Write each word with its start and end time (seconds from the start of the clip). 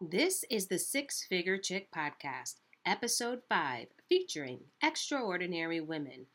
This 0.00 0.44
is 0.48 0.68
the 0.68 0.78
Six 0.78 1.24
Figure 1.24 1.58
Chick 1.58 1.90
Podcast, 1.90 2.60
Episode 2.86 3.42
5, 3.48 3.88
featuring 4.08 4.60
extraordinary 4.80 5.80
women 5.80 6.26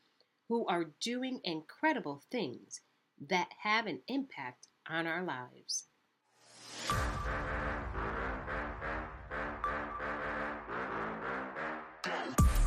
who 0.50 0.66
are 0.66 0.92
doing 1.00 1.40
incredible 1.44 2.22
things 2.30 2.82
that 3.26 3.48
have 3.62 3.86
an 3.86 4.02
impact 4.06 4.68
on 4.86 5.06
our 5.06 5.24
lives. 5.24 5.86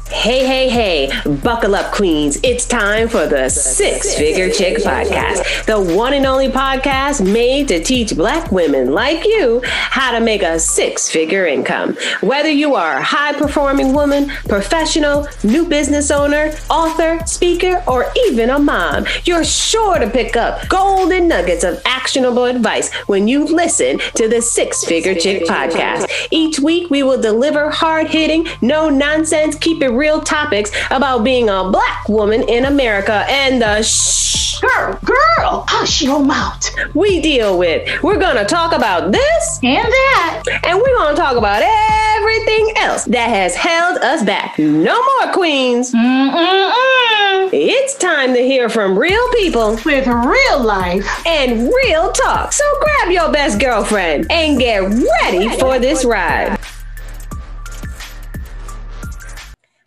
Hey, 0.10 0.46
hey, 0.46 0.70
hey, 0.70 1.12
buckle 1.44 1.76
up, 1.76 1.92
queens. 1.92 2.40
It's 2.42 2.66
time 2.66 3.10
for 3.10 3.28
the 3.28 3.50
Six 3.50 4.16
Figure 4.16 4.50
Chick 4.50 4.78
Podcast, 4.78 5.66
the 5.66 5.80
one 5.96 6.14
and 6.14 6.26
only 6.26 6.48
podcast 6.48 7.22
made 7.30 7.68
to 7.68 7.84
teach 7.84 8.16
Black 8.16 8.50
women 8.50 8.94
like 8.94 9.26
you 9.26 9.62
how 9.66 10.12
to 10.12 10.22
make 10.22 10.44
a 10.44 10.60
six 10.60 11.10
figure 11.10 11.46
income. 11.46 11.98
Whether 12.22 12.50
you 12.50 12.76
are 12.76 12.98
a 12.98 13.04
high 13.04 13.34
performing 13.34 13.94
woman, 13.94 14.30
professional, 14.48 15.28
new 15.44 15.66
business 15.66 16.10
owner, 16.10 16.54
author, 16.70 17.20
speaker, 17.26 17.84
or 17.86 18.10
even 18.28 18.50
a 18.50 18.60
mom, 18.60 19.06
you're 19.26 19.44
sure 19.44 20.00
to 20.00 20.10
pick 20.10 20.38
up 20.38 20.70
golden 20.70 21.28
nuggets 21.28 21.66
of 21.66 21.82
actionable 21.84 22.46
advice 22.46 22.94
when 23.08 23.28
you 23.28 23.44
listen 23.44 24.00
to 24.16 24.30
the 24.30 24.42
Six 24.42 24.86
Figure 24.86 25.16
Chick 25.16 25.44
Podcast. 25.44 26.10
Each 26.32 26.60
week, 26.60 26.90
we 26.90 27.04
will 27.04 27.22
deliver 27.22 27.70
hard 27.70 28.08
hitting, 28.08 28.48
no 28.62 28.90
nonsense, 28.90 29.56
keep 29.56 29.82
it 29.82 29.97
real 29.98 30.22
topics 30.22 30.72
about 30.92 31.24
being 31.24 31.50
a 31.50 31.70
black 31.70 32.08
woman 32.08 32.44
in 32.48 32.66
America 32.66 33.26
and 33.28 33.62
the 33.62 33.82
shh 33.84 34.60
girl, 34.62 34.98
girl, 35.04 35.66
hush 35.68 36.02
your 36.02 36.20
mouth. 36.20 36.64
we 36.96 37.22
deal 37.22 37.58
with. 37.60 38.02
We're 38.04 38.18
gonna 38.20 38.46
talk 38.46 38.74
about 38.74 39.12
this 39.12 39.60
And 39.64 39.86
that. 39.86 40.44
and 40.64 40.78
we're 40.80 40.96
gonna 40.98 41.16
talk 41.18 41.36
about 41.38 41.62
everything 41.64 42.74
else 42.78 43.04
that 43.06 43.28
has 43.30 43.56
held 43.56 43.98
us 44.00 44.24
back. 44.24 44.58
No 44.58 44.96
more 45.04 45.32
queens. 45.34 45.94
Mm-mm-mm. 45.94 47.50
It's 47.54 47.96
time 47.98 48.34
to 48.34 48.42
hear 48.42 48.68
from 48.70 48.98
real 48.98 49.30
people 49.34 49.78
With 49.86 50.08
real 50.08 50.60
life. 50.60 51.06
and 51.28 51.72
real 51.84 52.12
talk. 52.12 52.52
So 52.52 52.64
grab 52.82 53.12
your 53.12 53.32
best 53.32 53.60
girlfriend 53.60 54.32
and 54.32 54.58
get 54.60 54.80
ready 54.82 55.50
for 55.60 55.80
this 55.80 56.04
ride. 56.04 56.58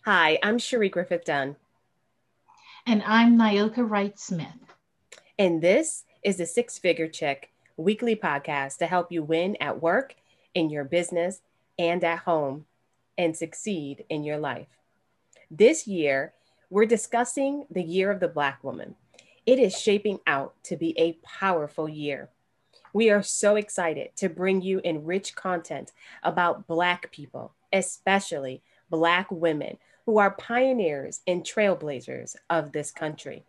Hi, 0.06 0.39
I'm 0.43 0.59
Cherie 0.59 0.89
Griffith 0.89 1.27
Dunn. 1.27 1.56
And 2.87 3.03
I'm 3.05 3.37
Nyoka 3.37 3.87
Wright 3.87 4.19
Smith. 4.19 4.47
And 5.39 5.61
this 5.61 6.05
is 6.23 6.39
the 6.39 6.47
Six 6.47 6.79
Figure 6.79 7.06
Chick 7.06 7.51
weekly 7.77 8.17
podcast 8.17 8.78
to 8.78 8.87
help 8.87 9.12
you 9.12 9.23
win 9.23 9.59
at 9.61 9.83
work, 9.83 10.15
in 10.55 10.71
your 10.71 10.84
business, 10.84 11.43
and 11.78 12.03
at 12.03 12.21
home, 12.21 12.65
and 13.19 13.37
succeed 13.37 14.06
in 14.09 14.25
your 14.25 14.39
life. 14.39 14.69
This 15.51 15.87
year, 15.87 16.33
we're 16.71 16.87
discussing 16.87 17.67
the 17.71 17.83
year 17.84 18.11
of 18.11 18.21
the 18.21 18.28
Black 18.28 18.65
woman. 18.65 18.95
It 19.45 19.59
is 19.59 19.78
shaping 19.78 20.19
out 20.27 20.55
to 20.65 20.77
be 20.77 20.98
a 20.98 21.19
powerful 21.23 21.91
year. 21.91 22.31
We 22.95 23.11
are 23.11 23.23
so 23.23 23.56
excited 23.56 24.17
to 24.17 24.31
bring 24.31 24.62
you 24.62 24.81
enriched 24.83 25.37
content 25.37 25.93
about 26.23 26.67
Black 26.67 27.12
people, 27.12 27.53
especially 27.71 28.62
Black 28.89 29.31
women 29.31 29.77
who 30.11 30.19
are 30.19 30.33
pioneers 30.33 31.20
and 31.25 31.44
trailblazers 31.44 32.34
of 32.50 32.72
this 32.72 32.91
country. 32.91 33.44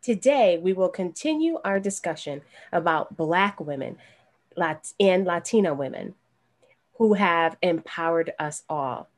Today, 0.00 0.56
we 0.56 0.72
will 0.72 0.88
continue 0.88 1.58
our 1.66 1.78
discussion 1.78 2.40
about 2.72 3.14
Black 3.14 3.60
women 3.60 3.98
and 4.98 5.26
Latina 5.26 5.74
women 5.74 6.14
who 6.94 7.12
have 7.12 7.58
empowered 7.60 8.32
us 8.38 8.62
all. 8.70 9.10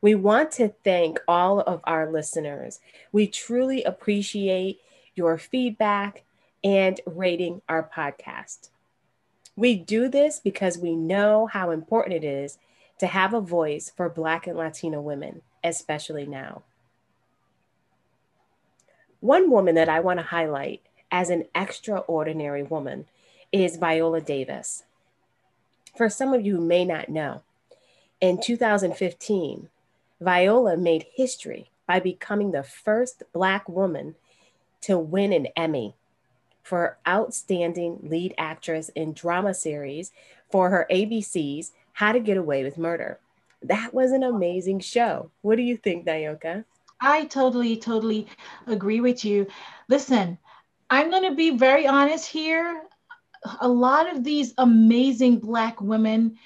We 0.00 0.14
want 0.14 0.50
to 0.52 0.72
thank 0.82 1.20
all 1.28 1.60
of 1.60 1.82
our 1.84 2.10
listeners. 2.10 2.80
We 3.12 3.26
truly 3.26 3.84
appreciate 3.84 4.80
your 5.14 5.36
feedback 5.36 6.24
and 6.64 7.02
rating 7.04 7.60
our 7.68 7.86
podcast. 7.94 8.70
We 9.56 9.74
do 9.76 10.08
this 10.08 10.40
because 10.42 10.78
we 10.78 10.96
know 10.96 11.48
how 11.48 11.70
important 11.70 12.14
it 12.14 12.24
is 12.24 12.56
to 12.98 13.06
have 13.08 13.34
a 13.34 13.42
voice 13.42 13.92
for 13.94 14.08
Black 14.08 14.46
and 14.46 14.56
Latino 14.56 14.98
women, 14.98 15.42
especially 15.64 16.26
now. 16.26 16.62
One 19.20 19.50
woman 19.50 19.74
that 19.76 19.88
I 19.88 20.00
want 20.00 20.18
to 20.18 20.26
highlight 20.26 20.82
as 21.10 21.30
an 21.30 21.44
extraordinary 21.54 22.62
woman 22.62 23.06
is 23.52 23.76
Viola 23.76 24.20
Davis. 24.20 24.84
For 25.96 26.08
some 26.08 26.32
of 26.32 26.44
you 26.44 26.56
who 26.56 26.66
may 26.66 26.84
not 26.84 27.08
know, 27.08 27.42
in 28.20 28.40
2015, 28.40 29.68
Viola 30.20 30.76
made 30.76 31.06
history 31.14 31.70
by 31.86 32.00
becoming 32.00 32.52
the 32.52 32.62
first 32.62 33.22
Black 33.32 33.68
woman 33.68 34.14
to 34.82 34.98
win 34.98 35.32
an 35.32 35.48
Emmy 35.56 35.94
for 36.62 36.98
Outstanding 37.06 37.98
Lead 38.02 38.34
Actress 38.38 38.88
in 38.90 39.12
Drama 39.12 39.52
Series 39.54 40.12
for 40.50 40.70
her 40.70 40.86
ABC's 40.90 41.72
How 41.94 42.12
to 42.12 42.20
Get 42.20 42.36
Away 42.36 42.62
with 42.62 42.78
Murder. 42.78 43.18
That 43.64 43.94
was 43.94 44.12
an 44.12 44.22
amazing 44.22 44.80
show. 44.80 45.30
What 45.42 45.56
do 45.56 45.62
you 45.62 45.76
think, 45.76 46.06
Nyoka? 46.06 46.64
I 47.00 47.24
totally, 47.24 47.76
totally 47.76 48.28
agree 48.66 49.00
with 49.00 49.24
you. 49.24 49.46
Listen, 49.88 50.38
I'm 50.88 51.10
going 51.10 51.28
to 51.28 51.34
be 51.34 51.50
very 51.50 51.86
honest 51.86 52.28
here. 52.28 52.82
A 53.60 53.68
lot 53.68 54.14
of 54.14 54.22
these 54.22 54.54
amazing 54.58 55.38
Black 55.38 55.80
women, 55.80 56.38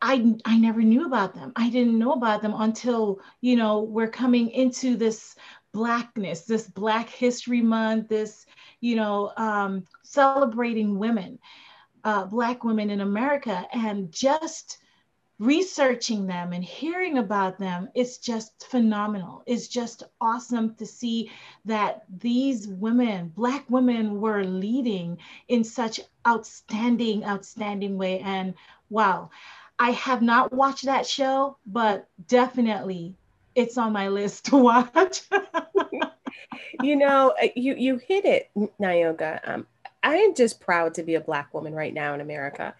I, 0.00 0.36
I 0.44 0.58
never 0.58 0.80
knew 0.80 1.06
about 1.06 1.34
them. 1.34 1.52
I 1.56 1.68
didn't 1.68 1.98
know 1.98 2.12
about 2.12 2.40
them 2.40 2.54
until, 2.56 3.20
you 3.40 3.56
know, 3.56 3.80
we're 3.80 4.08
coming 4.08 4.50
into 4.50 4.96
this 4.96 5.36
Blackness, 5.72 6.42
this 6.42 6.66
Black 6.68 7.10
History 7.10 7.60
Month, 7.60 8.08
this, 8.08 8.46
you 8.80 8.96
know, 8.96 9.32
um, 9.36 9.86
celebrating 10.02 10.98
women, 10.98 11.38
uh, 12.04 12.24
Black 12.26 12.64
women 12.64 12.90
in 12.90 13.00
America. 13.00 13.66
And 13.72 14.10
just, 14.12 14.78
researching 15.44 16.26
them 16.26 16.52
and 16.52 16.64
hearing 16.64 17.18
about 17.18 17.58
them 17.58 17.88
is 17.94 18.18
just 18.18 18.66
phenomenal 18.68 19.42
it's 19.46 19.68
just 19.68 20.02
awesome 20.20 20.74
to 20.74 20.86
see 20.86 21.30
that 21.64 22.04
these 22.18 22.68
women 22.68 23.32
black 23.36 23.64
women 23.68 24.20
were 24.20 24.44
leading 24.44 25.18
in 25.48 25.62
such 25.64 26.00
outstanding 26.26 27.24
outstanding 27.24 27.96
way 27.98 28.20
and 28.20 28.54
wow 28.90 29.28
i 29.78 29.90
have 29.90 30.22
not 30.22 30.52
watched 30.52 30.84
that 30.84 31.06
show 31.06 31.56
but 31.66 32.08
definitely 32.28 33.14
it's 33.54 33.78
on 33.78 33.92
my 33.92 34.08
list 34.08 34.46
to 34.46 34.56
watch 34.70 35.22
you 36.82 36.96
know, 36.96 37.34
uh, 37.42 37.48
you 37.54 37.74
you 37.76 37.96
hit 37.96 38.24
it, 38.24 38.50
Nyoka. 38.80 39.40
Um, 39.48 39.66
I 40.02 40.16
am 40.16 40.34
just 40.34 40.60
proud 40.60 40.94
to 40.94 41.02
be 41.02 41.14
a 41.14 41.20
Black 41.20 41.52
woman 41.54 41.74
right 41.74 41.94
now 41.94 42.14
in 42.14 42.20
America. 42.20 42.74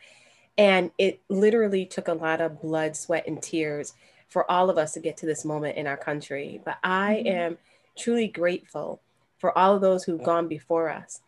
And 0.57 0.91
it 0.99 1.21
literally 1.29 1.85
took 1.85 2.09
a 2.09 2.15
lot 2.15 2.41
of 2.41 2.61
blood, 2.61 2.97
sweat, 2.97 3.27
and 3.27 3.43
tears 3.43 3.95
for 4.29 4.49
all 4.51 4.71
of 4.71 4.79
us 4.79 4.93
to 4.93 5.01
get 5.01 5.17
to 5.19 5.27
this 5.27 5.45
moment 5.45 5.77
in 5.77 5.87
our 5.87 5.97
country. 5.97 6.61
But 6.65 6.79
I 6.83 7.23
Mhm. 7.25 7.27
am 7.27 7.59
truly 7.97 8.29
grateful 8.29 9.01
for 9.39 9.57
all 9.57 9.75
of 9.75 9.81
those 9.81 10.05
who've 10.05 10.23
gone 10.23 10.49
before 10.49 10.91
us. 10.91 11.21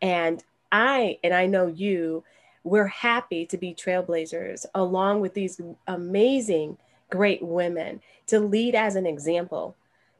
And 0.00 0.42
I, 0.70 1.18
and 1.22 1.32
I 1.32 1.46
know 1.46 1.66
you, 1.66 2.24
we're 2.64 2.86
happy 2.86 3.46
to 3.46 3.56
be 3.56 3.74
trailblazers 3.74 4.66
along 4.74 5.20
with 5.20 5.34
these 5.34 5.60
amazing, 5.86 6.78
great 7.10 7.42
women 7.42 8.00
to 8.28 8.40
lead 8.40 8.74
as 8.74 8.96
an 8.96 9.06
example, 9.06 9.76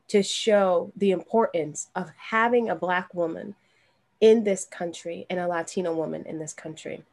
to 0.08 0.22
show 0.22 0.92
the 0.96 1.10
importance 1.10 1.88
of 1.94 2.10
having 2.16 2.68
a 2.68 2.74
Black 2.74 3.12
woman 3.14 3.54
in 4.20 4.44
this 4.44 4.64
country 4.64 5.26
and 5.30 5.38
a 5.38 5.48
Latino 5.48 5.94
woman 5.94 6.24
in 6.26 6.38
this 6.38 6.52
country. 6.52 7.04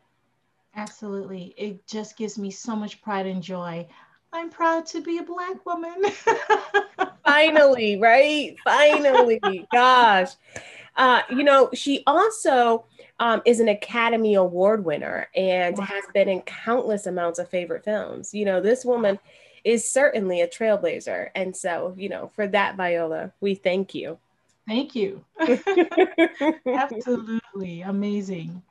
Absolutely 0.75 1.53
it 1.57 1.85
just 1.87 2.17
gives 2.17 2.37
me 2.37 2.51
so 2.51 2.75
much 2.75 3.01
pride 3.01 3.25
and 3.25 3.41
joy 3.43 3.87
i'm 4.33 4.49
proud 4.49 4.85
to 4.85 5.01
be 5.01 5.17
a 5.17 5.23
black 5.23 5.65
woman 5.65 6.03
finally, 7.25 7.97
right? 7.99 8.57
Finally, 8.63 9.67
gosh. 9.71 10.29
Uh, 10.95 11.21
you 11.29 11.43
know, 11.43 11.69
she 11.73 12.03
also 12.07 12.85
um, 13.19 13.41
is 13.45 13.59
an 13.59 13.69
Academy 13.69 14.35
Award 14.35 14.83
winner 14.83 15.27
and 15.35 15.77
Wow. 15.77 15.85
has 15.85 16.05
been 16.13 16.27
in 16.29 16.41
countless 16.41 17.05
amounts 17.05 17.39
of 17.39 17.49
favorite 17.49 17.83
films. 17.83 18.33
You 18.33 18.45
know, 18.45 18.61
this 18.61 18.83
woman 18.85 19.19
is 19.63 19.89
certainly 19.89 20.41
a 20.41 20.47
trailblazer. 20.47 21.29
And 21.35 21.55
so, 21.55 21.93
you 21.97 22.09
know, 22.09 22.27
for 22.27 22.47
that, 22.47 22.75
Viola, 22.75 23.31
we 23.41 23.55
thank 23.55 23.93
you. 23.93 24.17
thank 24.67 24.95
you 24.95 25.23
absolutely 26.73 27.81
amazing 27.81 28.61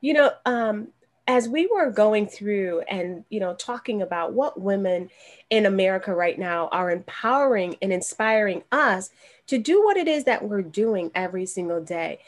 you 0.00 0.12
know, 0.12 0.30
um, 0.44 0.88
as 1.26 1.48
we 1.48 1.66
were 1.66 1.90
going 1.90 2.26
through 2.26 2.80
and 2.88 3.24
you 3.30 3.40
know 3.40 3.54
talking 3.54 4.02
about 4.02 4.32
what 4.32 4.60
women 4.60 5.10
in 5.50 5.66
America 5.66 6.14
right 6.14 6.38
now 6.38 6.68
are 6.68 6.90
empowering 6.90 7.76
and 7.80 7.92
inspiring 7.92 8.62
us 8.72 9.10
to 9.46 9.58
do 9.58 9.84
what 9.84 9.96
it 9.96 10.08
is 10.08 10.24
that 10.24 10.44
we're 10.44 10.62
doing 10.62 11.10
every 11.14 11.46
single 11.46 11.82
day, 11.82 12.18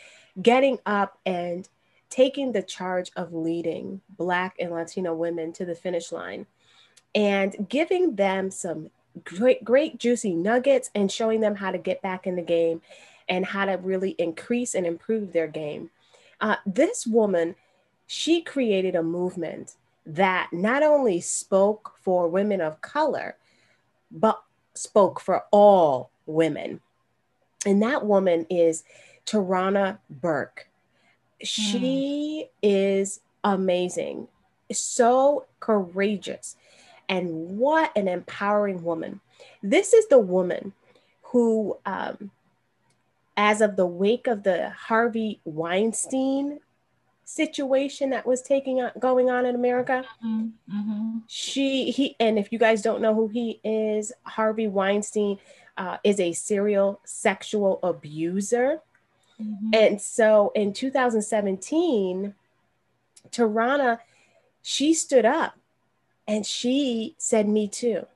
getting 0.41 0.79
up 0.87 1.19
and 1.25 1.69
taking 2.11 2.53
the 2.53 2.63
charge 2.63 3.11
of 3.17 3.33
leading 3.33 4.01
Black 4.17 4.57
and 4.59 4.71
Latino 4.71 5.15
women 5.15 5.53
to 5.53 5.65
the 5.65 5.75
finish 5.75 6.13
line 6.13 6.47
and 7.15 7.67
giving 7.69 8.17
them 8.17 8.51
some 8.51 8.91
great, 9.25 9.65
great 9.65 9.99
juicy 9.99 10.35
nuggets 10.35 10.91
and 10.95 11.11
showing 11.11 11.41
them 11.41 11.57
how 11.57 11.71
to 11.71 11.79
get 11.79 12.03
back 12.03 12.27
in 12.27 12.37
the 12.37 12.43
game 12.43 12.83
and 13.29 13.45
how 13.45 13.65
to 13.65 13.73
really 13.73 14.11
increase 14.19 14.75
and 14.75 14.87
improve 14.87 15.33
their 15.33 15.49
game. 15.49 15.91
Uh, 16.41 16.57
this 16.67 17.07
woman, 17.07 17.55
she 18.07 18.41
created 18.41 18.95
a 18.95 19.03
movement 19.03 19.75
that 20.07 20.49
not 20.53 20.83
only 20.83 21.21
spoke 21.21 21.95
for 22.01 22.29
women 22.29 22.61
of 22.61 22.81
color, 22.81 23.37
but 24.11 24.41
spoke 24.75 25.21
for 25.21 25.45
all 25.51 26.11
women. 26.27 26.81
And 27.65 27.83
that 27.83 28.07
woman 28.07 28.47
is 28.49 28.85
Tarana 29.27 29.99
Burke. 30.09 30.69
She 31.43 32.47
mm. 32.47 32.49
is 32.63 33.21
amazing, 33.43 34.29
so 34.73 35.47
courageous, 35.61 36.57
and 37.09 37.59
what 37.59 37.95
an 37.97 38.09
empowering 38.09 38.83
woman. 38.83 39.21
This 39.63 39.93
is 39.93 40.07
the 40.09 40.19
woman 40.19 40.73
who, 41.23 41.77
um, 41.85 42.31
as 43.37 43.61
of 43.61 43.77
the 43.77 43.87
wake 43.87 44.27
of 44.27 44.45
the 44.45 44.71
Harvey 44.71 45.41
Weinstein 45.45 46.61
situation 47.27 48.11
that 48.11 48.25
was 48.25 48.41
taking 48.41 48.81
on, 48.81 48.93
going 48.99 49.29
on 49.29 49.45
in 49.45 49.55
America. 49.55 50.05
Mm-hmm. 50.25 50.81
mm-hmm. 50.81 51.19
She 51.27 51.91
he 51.91 52.17
and 52.19 52.39
if 52.39 52.53
you 52.53 52.59
guys 52.59 52.81
don't 52.81 53.03
know 53.03 53.15
who 53.15 53.29
he 53.29 53.61
is, 53.63 54.13
Harvey 54.23 54.69
Weinstein 54.69 55.39
uh, 55.77 55.99
is 56.03 56.21
a 56.21 56.33
serial 56.33 57.01
sexual 57.05 57.81
abuser. 57.83 58.81
Mm-hmm. 59.41 59.71
And 59.75 60.01
so 60.01 60.53
in 60.55 60.73
2017, 60.73 62.35
Tarana, 63.31 63.99
she 64.63 64.95
stood 64.95 65.27
up 65.27 65.59
and 66.27 66.47
she 66.47 67.17
said, 67.19 67.49
Me 67.49 67.69
too. 67.69 68.07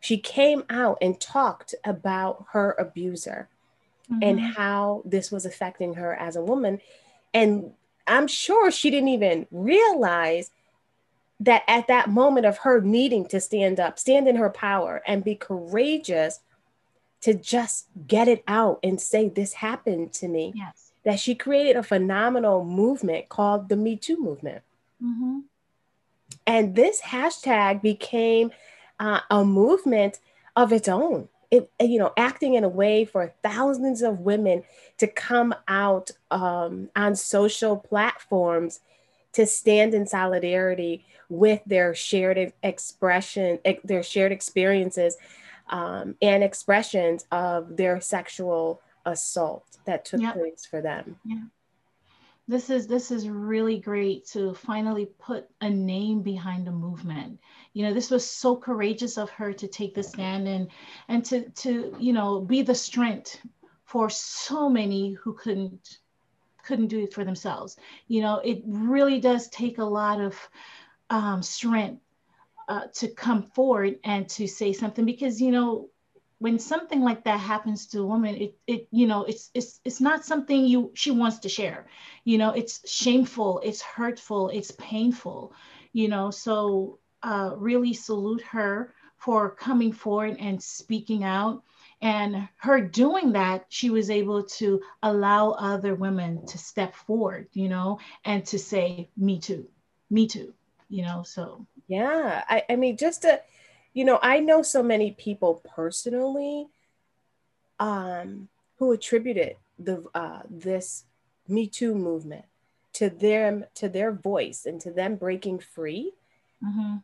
She 0.00 0.16
came 0.16 0.62
out 0.70 0.98
and 1.02 1.20
talked 1.20 1.74
about 1.84 2.46
her 2.52 2.76
abuser 2.78 3.48
mm-hmm. 4.10 4.22
and 4.22 4.40
how 4.40 5.02
this 5.04 5.32
was 5.32 5.44
affecting 5.44 5.94
her 5.94 6.14
as 6.14 6.36
a 6.36 6.42
woman. 6.42 6.80
And 7.34 7.72
I'm 8.08 8.26
sure 8.26 8.70
she 8.70 8.90
didn't 8.90 9.08
even 9.08 9.46
realize 9.50 10.50
that 11.40 11.62
at 11.68 11.86
that 11.86 12.10
moment 12.10 12.46
of 12.46 12.58
her 12.58 12.80
needing 12.80 13.26
to 13.28 13.40
stand 13.40 13.78
up, 13.78 13.98
stand 13.98 14.26
in 14.26 14.36
her 14.36 14.50
power, 14.50 15.02
and 15.06 15.24
be 15.24 15.34
courageous 15.34 16.40
to 17.20 17.34
just 17.34 17.86
get 18.06 18.28
it 18.28 18.42
out 18.48 18.80
and 18.82 19.00
say, 19.00 19.28
This 19.28 19.54
happened 19.54 20.12
to 20.14 20.28
me. 20.28 20.52
Yes. 20.56 20.92
That 21.04 21.20
she 21.20 21.34
created 21.34 21.76
a 21.76 21.82
phenomenal 21.82 22.64
movement 22.64 23.28
called 23.28 23.68
the 23.68 23.76
Me 23.76 23.96
Too 23.96 24.20
movement. 24.20 24.62
Mm-hmm. 25.02 25.40
And 26.46 26.74
this 26.74 27.00
hashtag 27.00 27.82
became 27.82 28.50
uh, 28.98 29.20
a 29.30 29.44
movement 29.44 30.18
of 30.56 30.72
its 30.72 30.88
own 30.88 31.28
it, 31.50 31.70
you 31.80 31.98
know, 31.98 32.12
acting 32.16 32.54
in 32.54 32.64
a 32.64 32.68
way 32.68 33.04
for 33.04 33.32
thousands 33.42 34.02
of 34.02 34.20
women 34.20 34.64
to 34.98 35.06
come 35.06 35.54
out 35.66 36.10
um, 36.30 36.90
on 36.94 37.14
social 37.14 37.76
platforms 37.76 38.80
to 39.32 39.46
stand 39.46 39.94
in 39.94 40.06
solidarity 40.06 41.04
with 41.28 41.60
their 41.66 41.94
shared 41.94 42.52
expression, 42.62 43.58
their 43.84 44.02
shared 44.02 44.32
experiences 44.32 45.16
um, 45.70 46.16
and 46.20 46.42
expressions 46.42 47.26
of 47.30 47.76
their 47.76 48.00
sexual 48.00 48.80
assault 49.04 49.64
that 49.84 50.04
took 50.04 50.20
yep. 50.20 50.34
place 50.34 50.66
for 50.66 50.80
them. 50.80 51.16
Yeah 51.24 51.42
this 52.48 52.70
is 52.70 52.86
this 52.86 53.10
is 53.10 53.28
really 53.28 53.78
great 53.78 54.26
to 54.26 54.54
finally 54.54 55.06
put 55.18 55.46
a 55.60 55.68
name 55.68 56.22
behind 56.22 56.66
a 56.66 56.72
movement 56.72 57.38
you 57.72 57.82
know 57.82 57.92
this 57.94 58.10
was 58.10 58.28
so 58.28 58.56
courageous 58.56 59.18
of 59.18 59.30
her 59.30 59.52
to 59.52 59.68
take 59.68 59.94
the 59.94 60.02
stand 60.02 60.48
and 60.48 60.68
and 61.08 61.24
to 61.24 61.48
to 61.50 61.94
you 61.98 62.12
know 62.12 62.40
be 62.40 62.62
the 62.62 62.74
strength 62.74 63.40
for 63.84 64.10
so 64.10 64.68
many 64.68 65.12
who 65.12 65.32
couldn't 65.34 65.98
couldn't 66.62 66.88
do 66.88 67.02
it 67.02 67.14
for 67.14 67.24
themselves. 67.24 67.76
You 68.08 68.22
know 68.22 68.36
it 68.44 68.62
really 68.66 69.20
does 69.20 69.48
take 69.48 69.78
a 69.78 69.84
lot 69.84 70.20
of 70.20 70.36
um, 71.10 71.42
strength 71.42 72.02
uh, 72.68 72.86
to 72.94 73.08
come 73.08 73.42
forward 73.42 73.98
and 74.04 74.28
to 74.28 74.46
say 74.46 74.72
something 74.72 75.06
because 75.06 75.40
you 75.40 75.50
know 75.50 75.88
when 76.40 76.58
something 76.58 77.00
like 77.00 77.24
that 77.24 77.40
happens 77.40 77.86
to 77.86 78.00
a 78.00 78.06
woman 78.06 78.34
it 78.36 78.56
it 78.66 78.88
you 78.90 79.06
know 79.06 79.24
it's 79.24 79.50
it's 79.54 79.80
it's 79.84 80.00
not 80.00 80.24
something 80.24 80.64
you 80.66 80.90
she 80.94 81.10
wants 81.10 81.38
to 81.40 81.48
share. 81.48 81.86
You 82.24 82.38
know 82.38 82.50
it's 82.50 82.88
shameful 82.90 83.60
it's 83.64 83.82
hurtful 83.82 84.50
it's 84.50 84.70
painful 84.72 85.54
you 85.92 86.08
know 86.08 86.30
so 86.30 86.98
uh, 87.22 87.52
really 87.56 87.94
salute 87.94 88.42
her 88.42 88.94
for 89.16 89.50
coming 89.50 89.92
forward 89.92 90.36
and 90.38 90.62
speaking 90.62 91.24
out 91.24 91.62
and 92.00 92.48
her 92.58 92.80
doing 92.80 93.32
that 93.32 93.66
she 93.68 93.90
was 93.90 94.10
able 94.10 94.44
to 94.44 94.80
allow 95.02 95.50
other 95.50 95.96
women 95.96 96.46
to 96.46 96.56
step 96.56 96.94
forward 96.94 97.48
you 97.52 97.68
know 97.68 97.98
and 98.24 98.46
to 98.46 98.58
say 98.58 99.08
me 99.16 99.40
too 99.40 99.66
me 100.08 100.28
too 100.28 100.54
you 100.88 101.02
know 101.02 101.24
so 101.24 101.66
yeah 101.88 102.44
i, 102.48 102.62
I 102.70 102.76
mean 102.76 102.96
just 102.96 103.22
to 103.22 103.40
you 103.98 104.04
know, 104.04 104.20
I 104.22 104.38
know 104.38 104.62
so 104.62 104.80
many 104.80 105.10
people 105.10 105.60
personally 105.74 106.68
um, 107.80 108.48
who 108.76 108.92
attributed 108.92 109.56
the 109.76 110.04
uh, 110.14 110.42
this 110.48 111.04
Me 111.48 111.66
Too 111.66 111.96
movement 111.96 112.44
to 112.92 113.10
them 113.10 113.64
to 113.74 113.88
their 113.88 114.12
voice 114.12 114.66
and 114.66 114.80
to 114.82 114.92
them 114.92 115.16
breaking 115.16 115.58
free. 115.58 116.12
Mm-hmm. 116.64 116.98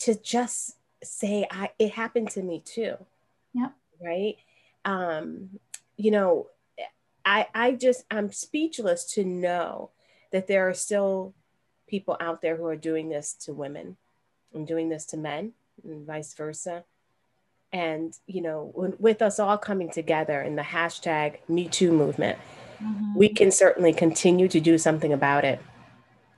To 0.00 0.14
just 0.14 0.76
say, 1.02 1.46
"I 1.50 1.70
it 1.78 1.92
happened 1.92 2.30
to 2.32 2.42
me 2.42 2.62
too." 2.64 2.96
Yeah. 3.52 3.70
Right. 4.02 4.36
Um, 4.84 5.58
you 5.96 6.10
know, 6.10 6.48
I 7.24 7.46
I 7.54 7.72
just 7.72 8.04
I'm 8.10 8.30
speechless 8.32 9.04
to 9.14 9.24
know 9.24 9.90
that 10.32 10.46
there 10.46 10.68
are 10.68 10.74
still 10.74 11.34
people 11.86 12.16
out 12.20 12.42
there 12.42 12.56
who 12.56 12.66
are 12.66 12.76
doing 12.76 13.08
this 13.08 13.32
to 13.32 13.52
women 13.52 13.96
I'm 14.56 14.64
doing 14.64 14.88
this 14.88 15.04
to 15.06 15.16
men 15.16 15.52
and 15.84 16.06
vice 16.06 16.34
versa. 16.34 16.84
And, 17.72 18.16
you 18.26 18.40
know, 18.40 18.72
with 18.98 19.20
us 19.20 19.38
all 19.38 19.58
coming 19.58 19.90
together 19.90 20.40
in 20.40 20.56
the 20.56 20.62
hashtag 20.62 21.38
Me 21.48 21.68
Too 21.68 21.92
movement, 21.92 22.38
mm-hmm. 22.82 23.14
we 23.14 23.28
can 23.28 23.50
certainly 23.50 23.92
continue 23.92 24.48
to 24.48 24.60
do 24.60 24.78
something 24.78 25.12
about 25.12 25.44
it. 25.44 25.60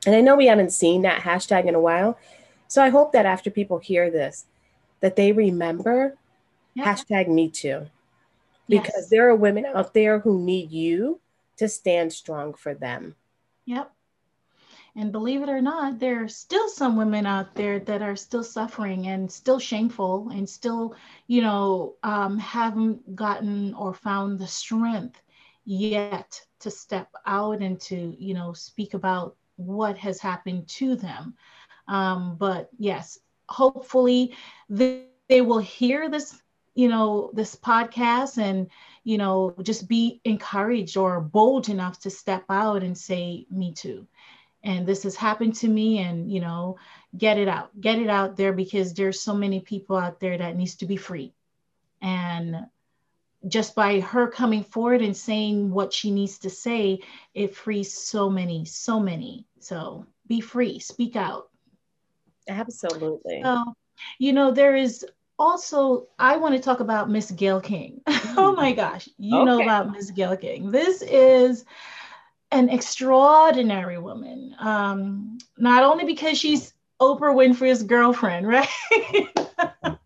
And 0.05 0.17
I 0.17 0.21
know 0.21 0.37
we 0.37 0.47
haven't 0.47 0.73
seen 0.73 1.03
that 1.03 1.23
hashtag 1.23 1.67
in 1.67 1.75
a 1.75 1.81
while. 1.81 2.19
So 2.69 2.83
I 2.83 2.91
hope 2.91 3.13
that 3.13 3.27
after 3.27 3.51
people 3.51 3.79
hear 3.79 4.11
this, 4.11 4.47
that 5.01 5.17
they 5.17 5.33
remember 5.33 6.17
yeah. 6.75 6.85
hashtag 6.85 7.29
Me 7.29 7.49
Too. 7.49 7.87
Because 8.69 8.93
yes. 8.97 9.09
there 9.09 9.29
are 9.31 9.35
women 9.35 9.65
out 9.65 9.95
there 9.95 10.19
who 10.19 10.39
need 10.45 10.71
you 10.71 11.21
to 11.57 11.69
stand 11.69 12.13
strong 12.13 12.53
for 12.53 12.75
them. 12.75 13.17
Yep. 13.65 13.91
And 14.95 15.13
believe 15.13 15.43
it 15.43 15.49
or 15.49 15.63
not, 15.63 15.99
there 15.99 16.25
are 16.25 16.29
still 16.29 16.69
some 16.69 16.97
women 16.97 17.25
out 17.25 17.55
there 17.55 17.79
that 17.79 18.03
are 18.03 18.17
still 18.17 18.43
suffering 18.43 19.07
and 19.07 19.31
still 19.31 19.59
shameful 19.59 20.31
and 20.31 20.49
still, 20.49 20.97
you 21.29 21.41
know, 21.41 21.95
um, 22.03 22.37
haven't 22.39 23.15
gotten 23.15 23.75
or 23.75 23.95
found 23.95 24.39
the 24.39 24.47
strength 24.47 25.23
yet 25.65 26.41
to 26.61 26.71
step 26.71 27.09
out 27.27 27.61
and 27.61 27.81
to, 27.83 28.17
you 28.19 28.35
know, 28.35 28.53
speak 28.53 28.95
about 28.95 29.37
what 29.57 29.97
has 29.99 30.21
happened 30.21 30.67
to 30.69 30.97
them. 30.97 31.35
Um, 31.89 32.37
but 32.39 32.71
yes, 32.79 33.19
hopefully 33.49 34.35
they, 34.69 35.07
they 35.29 35.41
will 35.41 35.59
hear 35.59 36.09
this 36.09 36.43
you 36.75 36.89
know 36.89 37.31
this 37.35 37.57
podcast 37.57 38.39
and 38.39 38.69
you 39.03 39.19
know 39.19 39.53
just 39.63 39.89
be 39.89 40.21
encouraged 40.25 40.97
or 40.97 41.21
bold 41.21 41.69
enough 41.69 41.99
to 42.01 42.11
step 42.11 42.45
out 42.49 42.85
and 42.85 42.97
say 42.97 43.47
me 43.51 43.73
too. 43.73 44.07
And 44.63 44.87
this 44.87 45.03
has 45.03 45.17
happened 45.17 45.55
to 45.57 45.69
me 45.69 45.99
and 45.99 46.31
you 46.31 46.41
know 46.41 46.77
get 47.17 47.37
it 47.39 47.49
out 47.49 47.81
get 47.81 47.99
it 47.99 48.09
out 48.09 48.37
there 48.37 48.53
because 48.53 48.95
there's 48.95 49.21
so 49.21 49.35
many 49.35 49.61
people 49.61 49.97
out 49.97 50.21
there 50.21 50.39
that 50.39 50.57
needs 50.57 50.77
to 50.77 50.87
be 50.87 50.97
free. 50.97 51.33
And 52.01 52.67
just 53.49 53.75
by 53.75 54.01
her 54.01 54.29
coming 54.29 54.63
forward 54.63 55.03
and 55.03 55.17
saying 55.17 55.71
what 55.73 55.93
she 55.93 56.11
needs 56.13 56.39
to 56.41 56.51
say 56.51 57.01
it 57.35 57.57
frees 57.57 57.93
so 57.93 58.31
many 58.31 58.65
so 58.65 59.01
many. 59.01 59.47
So 59.59 60.07
be 60.29 60.41
free 60.41 60.79
speak 60.79 61.17
out 61.17 61.48
absolutely 62.49 63.41
so 63.43 63.63
you 64.19 64.33
know 64.33 64.51
there 64.51 64.77
is 64.77 65.05
also 65.39 66.09
i 66.19 66.37
want 66.37 66.55
to 66.55 66.61
talk 66.61 66.81
about 66.81 67.11
miss 67.11 67.31
gayle 67.31 67.61
king 67.61 68.01
oh 68.37 68.55
my 68.57 68.73
gosh 68.73 69.09
you 69.19 69.37
okay. 69.37 69.45
know 69.45 69.63
about 69.63 69.91
miss 69.91 70.11
gayle 70.11 70.37
king 70.37 70.71
this 70.71 71.03
is 71.03 71.65
an 72.51 72.69
extraordinary 72.71 73.99
woman. 73.99 74.55
Um, 74.59 75.39
not 75.57 75.83
only 75.83 76.05
because 76.05 76.39
she's 76.39 76.73
Oprah 77.01 77.35
Winfrey's 77.35 77.83
girlfriend, 77.83 78.47
right? 78.49 78.69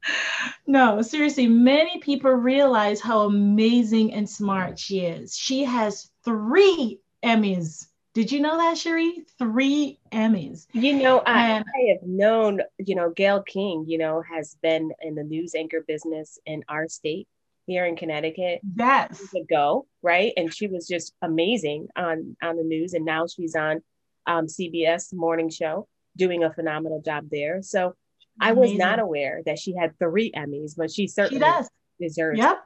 no, 0.67 1.03
seriously, 1.03 1.47
many 1.47 1.99
people 2.01 2.33
realize 2.33 3.01
how 3.01 3.21
amazing 3.21 4.13
and 4.13 4.29
smart 4.29 4.79
she 4.79 5.01
is. 5.01 5.37
She 5.37 5.65
has 5.65 6.11
three 6.25 7.01
Emmys, 7.25 7.87
Did 8.15 8.31
you 8.31 8.41
know 8.41 8.59
that, 8.59 8.77
Cherie? 8.77 9.25
Three 9.39 9.99
Emmys. 10.13 10.67
You 10.73 10.93
know, 10.95 11.21
I, 11.21 11.49
And- 11.57 11.65
I 11.65 11.93
have 11.93 12.03
known, 12.07 12.61
you 12.79 12.95
know, 12.95 13.11
Gayle 13.11 13.43
King, 13.43 13.87
you 13.89 13.97
know, 13.99 14.23
has 14.31 14.57
been 14.63 14.93
in 15.01 15.15
the 15.15 15.23
news 15.25 15.55
anchor 15.55 15.83
business 15.87 16.39
in 16.45 16.63
our 16.69 16.89
state 16.89 17.27
here 17.67 17.87
in 17.87 17.97
Connecticut 17.97 18.61
Yes. 18.77 19.23
ago, 19.35 19.87
right? 20.03 20.33
And 20.37 20.53
she 20.53 20.67
was 20.67 20.87
just 20.87 21.15
amazing 21.23 21.89
on 21.97 22.37
on 22.43 22.57
the 22.57 22.65
news, 22.65 22.93
and 22.93 23.05
now 23.05 23.27
she's 23.27 23.55
on 23.55 23.83
um, 24.27 24.47
CBS 24.47 25.15
morning 25.15 25.49
show 25.49 25.89
doing 26.17 26.45
a 26.45 26.53
phenomenal 26.53 27.01
job 27.01 27.29
there. 27.31 27.63
So 27.63 27.95
I 28.41 28.53
was 28.53 28.73
not 28.75 28.99
aware 28.99 29.41
that 29.47 29.59
she 29.59 29.75
had 29.75 29.99
three 29.99 30.33
Emmys, 30.33 30.75
but 30.77 30.91
she 30.91 31.05
She 31.05 31.09
certainly 31.09 31.41
does. 31.41 31.69
deserves. 31.99 32.39
Yep. 32.39 32.65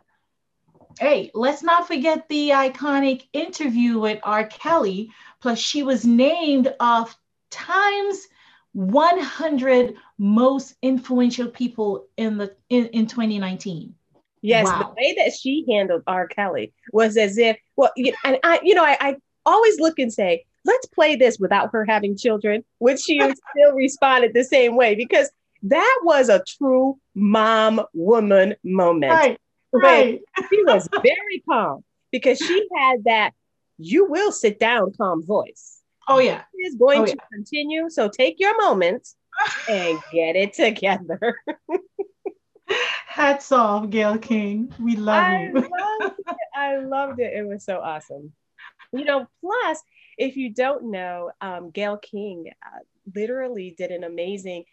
Hey, 0.98 1.30
let's 1.34 1.62
not 1.62 1.86
forget 1.86 2.28
the 2.28 2.50
iconic 2.50 3.28
interview 3.32 3.98
with 3.98 4.18
R. 4.22 4.46
Kelly. 4.46 5.10
Plus, 5.40 5.58
she 5.58 5.82
was 5.82 6.04
named 6.04 6.72
of 6.80 7.16
Times 7.50 8.26
100 8.72 9.94
most 10.18 10.74
influential 10.82 11.48
people 11.48 12.06
in 12.16 12.38
the 12.38 12.54
in, 12.68 12.86
in 12.88 13.06
2019. 13.06 13.94
Yes, 14.42 14.66
Wow. 14.66 14.78
the 14.78 15.02
way 15.02 15.14
that 15.18 15.32
she 15.32 15.64
handled 15.68 16.02
R. 16.06 16.28
Kelly 16.28 16.72
was 16.92 17.16
as 17.16 17.38
if, 17.38 17.56
well, 17.76 17.90
you 17.96 18.14
and 18.24 18.38
I, 18.44 18.60
you 18.62 18.74
know, 18.74 18.84
I, 18.84 18.96
I 19.00 19.16
always 19.44 19.80
look 19.80 19.98
and 19.98 20.12
say, 20.12 20.44
let's 20.64 20.86
play 20.86 21.16
this 21.16 21.38
without 21.38 21.70
her 21.72 21.84
having 21.84 22.16
children, 22.16 22.64
which 22.78 23.00
she 23.00 23.18
still 23.50 23.72
responded 23.74 24.34
the 24.34 24.44
same 24.44 24.76
way 24.76 24.94
because 24.94 25.30
that 25.62 26.00
was 26.04 26.28
a 26.28 26.44
true 26.46 26.98
mom 27.14 27.80
woman 27.94 28.54
moment. 28.62 29.12
Right, 29.12 29.38
Right. 29.73 30.20
She 30.50 30.62
was 30.64 30.88
very 30.92 31.42
calm 31.49 31.85
because 32.12 32.38
she 32.38 32.68
had 32.76 33.04
that 33.04 33.32
you 33.78 34.06
will 34.06 34.32
sit 34.32 34.58
down 34.58 34.92
calm 34.96 35.25
voice. 35.25 35.80
Oh 36.08 36.18
yeah. 36.18 36.42
It 36.54 36.68
is 36.68 36.75
going 36.76 37.02
Oh, 37.02 37.06
to 37.06 37.16
continue. 37.32 37.90
So 37.90 38.08
take 38.08 38.38
your 38.38 38.56
moment 38.62 39.06
and 39.68 39.99
get 40.12 40.37
it 40.37 40.54
together. 40.54 41.37
Hats 43.06 43.50
off, 43.52 43.88
Gayle 43.90 44.18
King. 44.18 44.73
We 44.80 44.96
love 44.96 45.23
I 45.25 45.46
you. 45.46 45.52
loved. 45.54 46.14
I 46.54 46.76
loved 46.78 47.20
it. 47.20 47.32
It 47.35 47.46
was 47.46 47.64
so 47.64 47.80
awesome. 47.80 48.32
You 48.92 49.04
know, 49.04 49.26
plus, 49.40 49.82
if 50.18 50.37
you 50.37 50.50
don't 50.52 50.90
know, 50.90 51.30
um, 51.40 51.70
Gayle 51.70 51.96
King 51.99 52.50
uh, 52.64 52.78
literally 53.14 53.75
did 53.76 53.90
an 53.90 54.04
amazing 54.04 54.64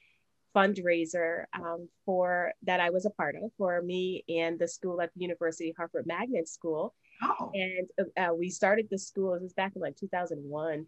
fundraiser 0.55 1.45
um, 1.53 1.88
for 2.05 2.53
that 2.63 2.79
I 2.79 2.89
was 2.89 3.05
a 3.05 3.10
part 3.12 3.36
of 3.36 3.51
for 3.57 3.81
me 3.81 4.24
and 4.29 4.60
the 4.60 4.67
school 4.67 5.01
at 5.01 5.12
the 5.13 5.22
University 5.22 5.74
Hartford 5.75 6.05
Magnet 6.05 6.48
School. 6.48 6.93
Oh, 7.22 7.51
And 7.53 8.10
uh, 8.17 8.33
we 8.33 8.50
started 8.50 8.88
the 8.89 8.98
school, 8.98 9.33
it 9.33 9.41
was 9.41 9.53
back 9.53 9.74
in 9.75 9.81
like 9.81 9.98
2001. 9.98 10.86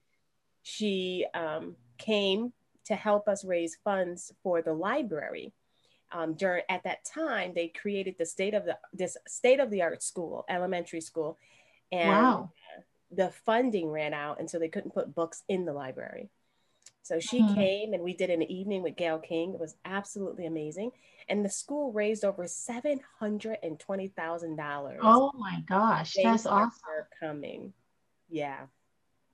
She 0.63 1.25
um, 1.34 1.75
came 1.98 2.51
to 2.86 2.95
help 2.95 3.27
us 3.27 3.45
raise 3.45 3.77
funds 3.84 4.31
for 4.43 4.62
the 4.62 4.74
library. 4.74 5.53
Um, 6.12 6.36
during 6.36 6.63
at 6.69 6.84
that 6.84 7.03
time, 7.03 7.53
they 7.55 7.67
created 7.67 8.15
the 8.17 8.25
state 8.25 8.53
of 8.53 8.65
the 8.65 8.77
this 8.93 9.17
state 9.27 9.60
of 9.60 9.69
the 9.69 9.81
art 9.81 10.03
school, 10.03 10.45
elementary 10.50 11.01
school, 11.01 11.38
and 11.91 12.10
wow. 12.10 12.51
the 13.12 13.31
funding 13.45 13.89
ran 13.89 14.13
out, 14.13 14.39
and 14.39 14.50
so 14.50 14.60
they 14.60 14.69
couldn't 14.69 14.93
put 14.93 15.15
books 15.15 15.43
in 15.50 15.65
the 15.65 15.74
library. 15.74 16.29
So 17.05 17.19
she 17.19 17.39
Mhm. 17.39 17.53
came, 17.53 17.93
and 17.93 18.01
we 18.01 18.15
did 18.15 18.31
an 18.31 18.41
evening 18.41 18.81
with 18.81 18.95
Gayle 18.95 19.19
King. 19.19 19.53
It 19.53 19.59
was 19.59 19.75
absolutely 19.85 20.47
amazing, 20.47 20.91
and 21.29 21.45
the 21.45 21.50
school 21.51 21.91
raised 21.91 22.25
over 22.25 22.47
seven 22.47 23.00
hundred 23.19 23.59
and 23.62 23.79
twenty 23.79 24.07
thousand 24.07 24.55
dollars. 24.55 25.01
Oh 25.03 25.31
my 25.35 25.63
gosh, 25.67 26.15
that's 26.15 26.47
awesome. 26.47 26.81
coming. 27.19 27.74
Yeah, 28.27 28.65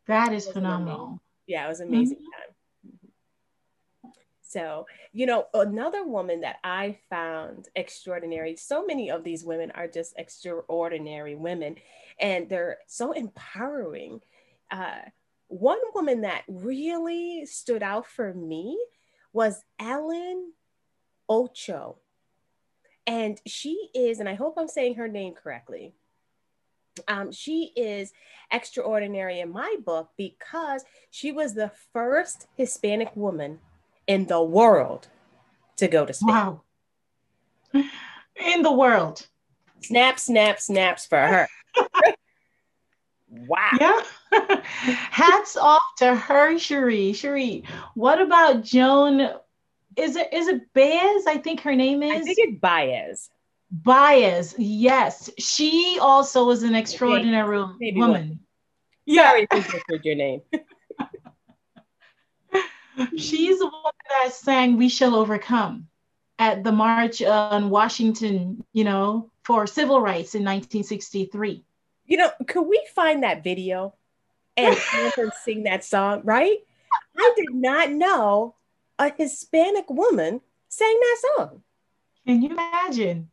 That 0.06 0.34
is 0.34 0.48
phenomenal. 0.50 1.22
yeah, 1.48 1.66
it 1.66 1.70
was 1.70 1.80
an 1.80 1.88
amazing 1.88 2.18
Mm-hmm. 2.18 2.26
time. 2.26 2.56
So, 4.42 4.86
you 5.14 5.26
know, 5.26 5.46
another 5.54 6.06
woman 6.06 6.42
that 6.42 6.58
I 6.66 6.98
found 7.10 7.70
extraordinary, 7.74 8.58
so 8.58 8.86
many 8.86 9.10
of 9.10 9.24
these 9.24 9.46
women 9.46 9.72
are 9.72 9.88
just 9.88 10.14
extraordinary 10.18 11.36
women, 11.36 11.78
and 12.20 12.50
they're 12.50 12.80
so 12.88 13.14
empowering. 13.14 14.20
Uh, 14.70 15.04
one 15.52 15.80
woman 15.94 16.22
that 16.22 16.44
really 16.48 17.46
stood 17.46 17.84
out 17.84 18.08
for 18.08 18.34
me 18.34 18.80
was 19.34 19.64
Ellen 19.80 20.54
Ochoa. 21.30 21.96
And 23.06 23.42
she 23.46 23.90
is, 23.94 24.20
and 24.20 24.30
I 24.30 24.36
hope 24.36 24.56
I'm 24.58 24.70
saying 24.70 24.96
her 24.96 25.08
name 25.08 25.34
correctly. 25.34 25.94
Um, 27.08 27.32
she 27.32 27.72
is 27.76 28.14
extraordinary 28.52 29.40
in 29.40 29.52
my 29.52 29.76
book 29.84 30.10
because 30.18 30.84
she 31.10 31.32
was 31.32 31.54
the 31.54 31.72
first 31.92 32.48
Hispanic 32.56 33.16
woman 33.16 33.60
in 34.08 34.28
the 34.28 34.42
world 34.42 35.08
to 35.78 35.88
go 35.88 36.06
to 36.06 36.14
space. 36.14 36.28
Wow. 36.28 36.62
In 37.74 38.62
the 38.62 38.72
world. 38.72 39.28
Snap, 39.82 40.20
snap, 40.20 40.60
snaps 40.60 41.06
for 41.06 41.20
her. 41.20 41.48
wow. 43.32 43.70
Yeah. 43.80 44.02
Hats 44.86 45.58
off 45.58 45.82
to 45.98 46.16
her, 46.16 46.58
Cherie. 46.60 47.14
Cherie, 47.14 47.64
what 47.96 48.22
about 48.22 48.64
Joan? 48.64 49.22
Is 49.96 50.16
it 50.16 50.34
is 50.34 50.48
it 50.48 50.74
Baez? 50.74 51.26
I 51.28 51.40
think 51.44 51.62
her 51.62 51.76
name 51.76 52.04
is 52.04 52.12
I 52.12 52.22
think 52.22 52.38
it's 52.40 52.60
Baez. 52.60 53.30
Baez. 53.72 54.56
Yes. 54.58 55.30
She 55.40 55.98
also 56.02 56.46
was 56.46 56.64
an 56.64 56.76
extraordinary 56.76 57.66
maybe 57.80 58.00
woman. 58.00 58.40
Sorry 59.10 59.44
if 59.44 59.48
I 59.52 59.60
butchered 59.60 60.06
your 60.06 60.16
name. 60.16 60.42
She's 63.18 63.60
the 63.60 63.66
one 63.66 63.94
that 64.10 64.34
sang 64.34 64.78
We 64.78 64.90
Shall 64.90 65.16
Overcome 65.16 65.88
at 66.38 66.64
the 66.64 66.72
March 66.72 67.22
on 67.22 67.70
Washington, 67.70 68.64
you 68.74 68.84
know, 68.84 69.32
for 69.44 69.66
civil 69.66 70.02
rights 70.02 70.36
in 70.36 70.44
1963. 70.44 71.64
You 72.12 72.18
know, 72.18 72.32
could 72.46 72.64
we 72.64 72.86
find 72.94 73.24
that 73.24 73.42
video 73.42 73.96
and 74.58 74.76
sing 75.46 75.64
that 75.64 75.86
song, 75.86 76.20
right? 76.26 76.58
I 77.18 77.34
did 77.38 77.56
not 77.56 77.90
know 77.90 78.56
a 79.00 79.14
Hispanic 79.16 79.90
woman 79.90 80.42
sang 80.68 81.00
that 81.00 81.18
song. 81.38 81.62
Can 82.28 82.42
you 82.42 82.50
imagine? 82.50 83.30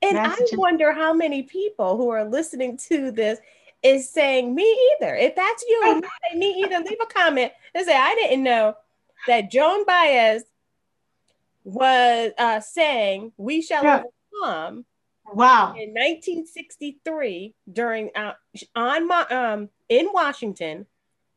And 0.00 0.16
That's 0.16 0.40
I 0.40 0.56
wonder 0.56 0.94
how 0.94 1.12
many 1.12 1.42
people 1.42 1.98
who 1.98 2.08
are 2.08 2.24
listening 2.24 2.78
to 2.88 3.10
this 3.10 3.40
is 3.82 4.08
saying 4.08 4.54
me 4.54 4.64
either. 4.94 5.14
If 5.14 5.36
that's 5.36 5.62
you 5.68 6.02
say 6.32 6.38
me 6.38 6.64
either, 6.64 6.78
leave 6.78 6.96
a 7.02 7.06
comment 7.06 7.52
and 7.74 7.84
say 7.84 7.94
I 7.94 8.14
didn't 8.14 8.42
know 8.42 8.74
that 9.26 9.50
Joan 9.50 9.84
Baez 9.84 10.44
was 11.62 12.32
uh, 12.38 12.60
saying 12.60 13.32
"We 13.36 13.60
Shall 13.60 13.84
Yeah. 13.84 14.02
Overcome" 14.42 14.86
Wow. 15.32 15.72
in 15.72 15.90
1963 15.90 17.54
during 17.72 18.10
uh, 18.14 18.34
on 18.76 19.08
my 19.08 19.22
um 19.28 19.68
in 19.88 20.08
Washington 20.12 20.86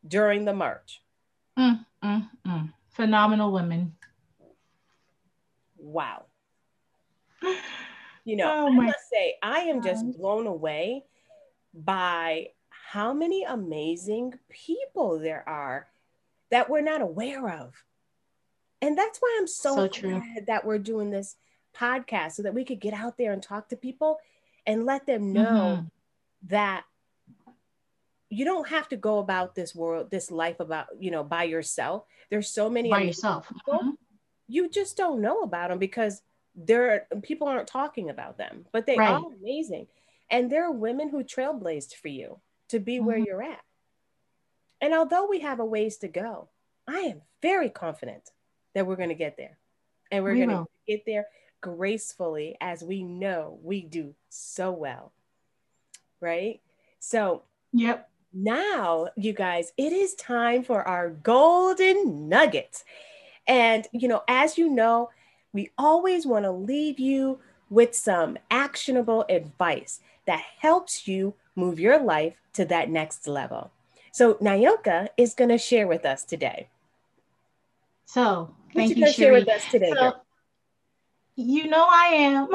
during 0.06 0.44
the 0.44 0.54
march. 0.54 1.02
Mm, 1.58 1.84
mm, 2.04 2.28
mm. 2.46 2.72
Phenomenal 2.90 3.52
women. 3.52 3.96
Wow. 5.78 6.26
You 8.24 8.36
know, 8.36 8.52
Oh 8.52 8.66
I 8.66 8.70
must 8.74 9.08
say, 9.10 9.36
I 9.42 9.60
am 9.60 9.80
just 9.82 10.04
blown 10.18 10.46
away 10.46 11.04
by 11.72 12.48
how 12.68 13.12
many 13.14 13.44
amazing 13.44 14.34
people 14.50 15.18
there 15.18 15.48
are 15.48 15.86
that 16.50 16.68
we're 16.68 16.82
not 16.82 17.00
aware 17.00 17.48
of. 17.48 17.74
And 18.82 18.96
that's 18.98 19.18
why 19.18 19.36
I'm 19.40 19.46
so, 19.46 19.74
So 19.76 19.88
true. 19.88 20.10
glad 20.20 20.46
that 20.46 20.64
we're 20.64 20.78
doing 20.78 21.10
this 21.10 21.36
podcast 21.74 22.32
so 22.32 22.42
that 22.42 22.54
we 22.54 22.64
could 22.64 22.80
get 22.80 22.94
out 22.94 23.16
there 23.16 23.32
and 23.32 23.42
talk 23.42 23.68
to 23.68 23.76
people 23.76 24.18
and 24.66 24.84
let 24.86 25.06
them 25.06 25.32
know 25.32 25.78
Mhm. 25.82 25.90
that 26.48 26.84
you 28.30 28.44
don't 28.44 28.68
have 28.68 28.88
to 28.90 28.96
go 28.96 29.18
about 29.18 29.54
this 29.54 29.74
world, 29.74 30.10
this 30.10 30.30
life 30.30 30.60
about, 30.60 30.88
you 31.00 31.10
know, 31.10 31.24
by 31.24 31.44
yourself. 31.44 32.04
There's 32.30 32.50
so 32.50 32.68
many 32.68 32.90
by 32.90 33.02
yourself. 33.02 33.48
people 33.48 33.78
Mhm. 33.80 33.96
you 34.46 34.68
just 34.68 34.96
don't 34.96 35.20
know 35.20 35.42
about 35.42 35.70
them 35.70 35.78
because 35.78 36.22
there 36.54 37.06
are 37.12 37.20
people 37.20 37.46
aren't 37.48 37.68
talking 37.68 38.10
about 38.10 38.36
them, 38.36 38.66
but 38.72 38.84
they 38.86 38.96
Right. 38.96 39.10
are 39.14 39.32
amazing. 39.32 39.88
And 40.30 40.50
there 40.50 40.64
are 40.64 40.70
women 40.72 41.08
who 41.08 41.22
trailblazed 41.24 41.94
for 41.94 42.08
you 42.08 42.40
to 42.68 42.78
be 42.78 43.00
where 43.00 43.18
Mhm. 43.18 43.26
you're 43.26 43.42
at. 43.42 43.64
And 44.80 44.92
although 44.94 45.26
we 45.26 45.40
have 45.40 45.60
a 45.60 45.64
ways 45.64 45.96
to 45.98 46.08
go, 46.08 46.50
I 46.86 47.00
am 47.00 47.22
very 47.40 47.70
confident 47.70 48.30
that 48.74 48.86
we're 48.86 48.96
going 48.96 49.08
to 49.08 49.14
get 49.14 49.36
there. 49.36 49.58
And 50.10 50.22
we're 50.24 50.32
We 50.34 50.38
going 50.44 50.50
to 50.50 50.66
get 50.86 51.04
there 51.06 51.28
gracefully 51.60 52.56
as 52.60 52.82
we 52.82 53.02
know 53.02 53.58
we 53.62 53.82
do 53.82 54.14
so 54.28 54.70
well. 54.70 55.12
Right? 56.20 56.60
So 56.98 57.42
Yep. 57.72 58.08
now, 58.32 59.08
you 59.16 59.32
guys, 59.32 59.72
it 59.76 59.92
is 59.92 60.14
time 60.14 60.62
for 60.62 60.82
our 60.86 61.10
golden 61.10 62.28
nuggets. 62.28 62.84
And, 63.46 63.86
you 63.92 64.08
know, 64.08 64.22
as 64.28 64.58
you 64.58 64.68
know, 64.68 65.10
we 65.52 65.70
always 65.78 66.26
want 66.26 66.44
to 66.44 66.50
leave 66.50 66.98
you 66.98 67.40
with 67.70 67.94
some 67.94 68.38
actionable 68.50 69.24
advice 69.28 70.00
that 70.26 70.42
helps 70.60 71.08
you 71.08 71.34
move 71.56 71.80
your 71.80 72.02
life 72.02 72.34
to 72.54 72.64
that 72.66 72.90
next 72.90 73.26
level. 73.26 73.70
So 74.12 74.34
Nyoka 74.34 75.08
is 75.16 75.34
going 75.34 75.50
to 75.50 75.58
share 75.58 75.86
with 75.86 76.04
us 76.04 76.24
today. 76.24 76.68
So 78.06 78.54
thank 78.74 78.96
you, 78.96 79.06
you, 79.06 79.12
share 79.12 79.32
with 79.32 79.48
us 79.48 79.66
today. 79.66 79.92
So, 79.92 80.14
you 81.38 81.68
know 81.68 81.86
I 81.88 82.48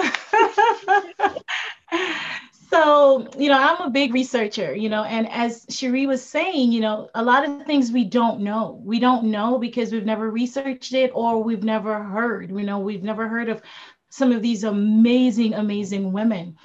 am. 1.91 2.09
so, 2.69 3.27
you 3.37 3.47
know, 3.47 3.57
I'm 3.57 3.87
a 3.87 3.89
big 3.89 4.13
researcher, 4.13 4.75
you 4.75 4.89
know, 4.89 5.03
and 5.05 5.29
as 5.31 5.65
Cherie 5.69 6.05
was 6.05 6.21
saying, 6.21 6.73
you 6.73 6.81
know, 6.81 7.09
a 7.15 7.23
lot 7.23 7.47
of 7.47 7.65
things 7.65 7.91
we 7.91 8.03
don't 8.03 8.41
know. 8.41 8.81
We 8.83 8.99
don't 8.99 9.25
know 9.31 9.57
because 9.57 9.93
we've 9.93 10.05
never 10.05 10.29
researched 10.29 10.93
it 10.93 11.11
or 11.13 11.41
we've 11.41 11.63
never 11.63 12.03
heard, 12.03 12.49
you 12.49 12.63
know, 12.63 12.79
we've 12.79 13.03
never 13.03 13.27
heard 13.27 13.47
of 13.47 13.61
some 14.09 14.33
of 14.33 14.41
these 14.41 14.65
amazing, 14.65 15.53
amazing 15.53 16.11
women. 16.11 16.57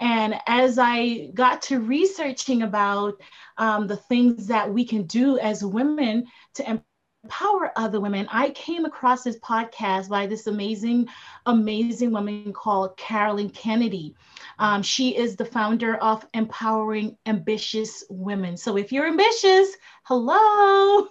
And 0.00 0.36
as 0.46 0.78
I 0.78 1.30
got 1.34 1.60
to 1.62 1.80
researching 1.80 2.62
about 2.62 3.20
um, 3.58 3.86
the 3.86 3.96
things 3.96 4.46
that 4.46 4.72
we 4.72 4.86
can 4.86 5.02
do 5.02 5.38
as 5.38 5.62
women 5.62 6.26
to 6.54 6.82
empower 7.28 7.70
other 7.76 8.00
women, 8.00 8.26
I 8.32 8.48
came 8.50 8.86
across 8.86 9.22
this 9.22 9.38
podcast 9.40 10.08
by 10.08 10.26
this 10.26 10.46
amazing, 10.46 11.08
amazing 11.44 12.10
woman 12.10 12.54
called 12.54 12.96
Carolyn 12.96 13.50
Kennedy. 13.50 14.14
Um, 14.58 14.82
she 14.82 15.14
is 15.14 15.36
the 15.36 15.44
founder 15.44 15.96
of 15.96 16.26
Empowering 16.32 17.18
Ambitious 17.26 18.02
Women. 18.08 18.56
So 18.56 18.78
if 18.78 18.92
you're 18.92 19.06
ambitious, 19.06 19.76
hello. 20.04 21.06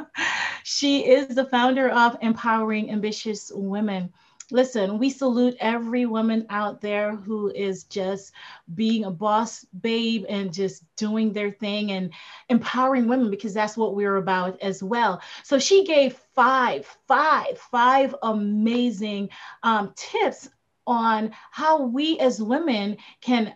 she 0.64 1.06
is 1.06 1.28
the 1.28 1.44
founder 1.44 1.90
of 1.90 2.16
Empowering 2.22 2.90
Ambitious 2.90 3.52
Women 3.54 4.14
listen, 4.50 4.98
we 4.98 5.10
salute 5.10 5.56
every 5.60 6.06
woman 6.06 6.46
out 6.50 6.80
there 6.80 7.16
who 7.16 7.50
is 7.50 7.84
just 7.84 8.32
being 8.74 9.04
a 9.04 9.10
boss 9.10 9.64
babe 9.80 10.24
and 10.28 10.52
just 10.52 10.84
doing 10.96 11.32
their 11.32 11.50
thing 11.50 11.92
and 11.92 12.12
empowering 12.48 13.08
women 13.08 13.30
because 13.30 13.54
that's 13.54 13.76
what 13.76 13.94
we're 13.94 14.16
about 14.16 14.60
as 14.60 14.82
well. 14.82 15.20
So 15.42 15.58
she 15.58 15.84
gave 15.84 16.14
five, 16.34 16.86
five, 17.06 17.58
five 17.58 18.14
amazing 18.22 19.30
um, 19.62 19.92
tips 19.96 20.48
on 20.86 21.32
how 21.50 21.82
we 21.82 22.18
as 22.18 22.42
women 22.42 22.96
can 23.20 23.54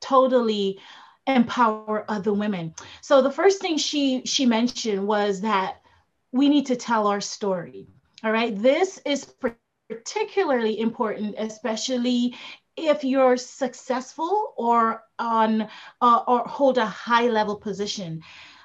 totally 0.00 0.78
empower 1.26 2.04
other 2.08 2.32
women. 2.32 2.74
So 3.00 3.20
the 3.20 3.30
first 3.30 3.60
thing 3.60 3.76
she 3.78 4.22
she 4.24 4.46
mentioned 4.46 5.06
was 5.06 5.40
that 5.40 5.80
we 6.32 6.48
need 6.48 6.66
to 6.66 6.76
tell 6.76 7.06
our 7.06 7.20
story. 7.20 7.88
All 8.22 8.32
right. 8.32 8.56
This 8.56 9.00
is 9.04 9.32
particularly 9.88 10.80
important, 10.80 11.34
especially 11.38 12.34
if 12.76 13.04
you're 13.04 13.36
successful 13.36 14.54
or 14.56 15.02
on 15.18 15.68
uh, 16.00 16.22
or 16.26 16.40
hold 16.40 16.78
a 16.78 16.86
high 16.86 17.28
level 17.28 17.56
position. 17.56 18.22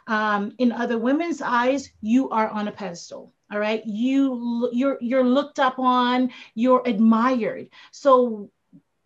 Um, 0.07 0.53
in 0.57 0.71
other 0.71 0.97
women's 0.97 1.41
eyes, 1.41 1.91
you 2.01 2.29
are 2.29 2.49
on 2.49 2.67
a 2.67 2.71
pedestal. 2.71 3.33
All 3.51 3.59
right, 3.59 3.85
you 3.85 4.69
you're 4.73 4.97
you're 5.01 5.23
looked 5.23 5.59
up 5.59 5.77
on, 5.79 6.31
you're 6.55 6.81
admired. 6.85 7.69
So 7.91 8.49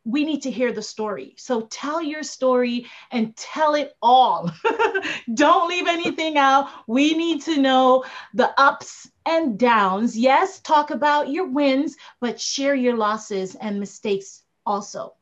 we 0.06 0.24
need 0.24 0.44
to 0.44 0.52
hear 0.52 0.72
the 0.72 0.82
story. 0.82 1.34
So 1.38 1.62
tell 1.62 2.02
your 2.02 2.24
story 2.24 2.86
and 3.12 3.36
tell 3.36 3.74
it 3.74 3.94
all. 4.02 4.52
Don't 5.34 5.68
leave 5.68 5.88
anything 5.88 6.38
out. 6.38 6.70
We 6.88 7.16
need 7.16 7.42
to 7.44 7.60
know 7.60 8.06
the 8.34 8.54
ups 8.60 9.10
and 9.26 9.58
downs. 9.58 10.18
Yes, 10.18 10.60
talk 10.60 10.92
about 10.92 11.30
your 11.30 11.48
wins, 11.48 11.98
but 12.22 12.40
share 12.40 12.76
your 12.76 12.96
losses 12.96 13.56
and 13.56 13.80
mistakes 13.80 14.44
also. 14.66 15.16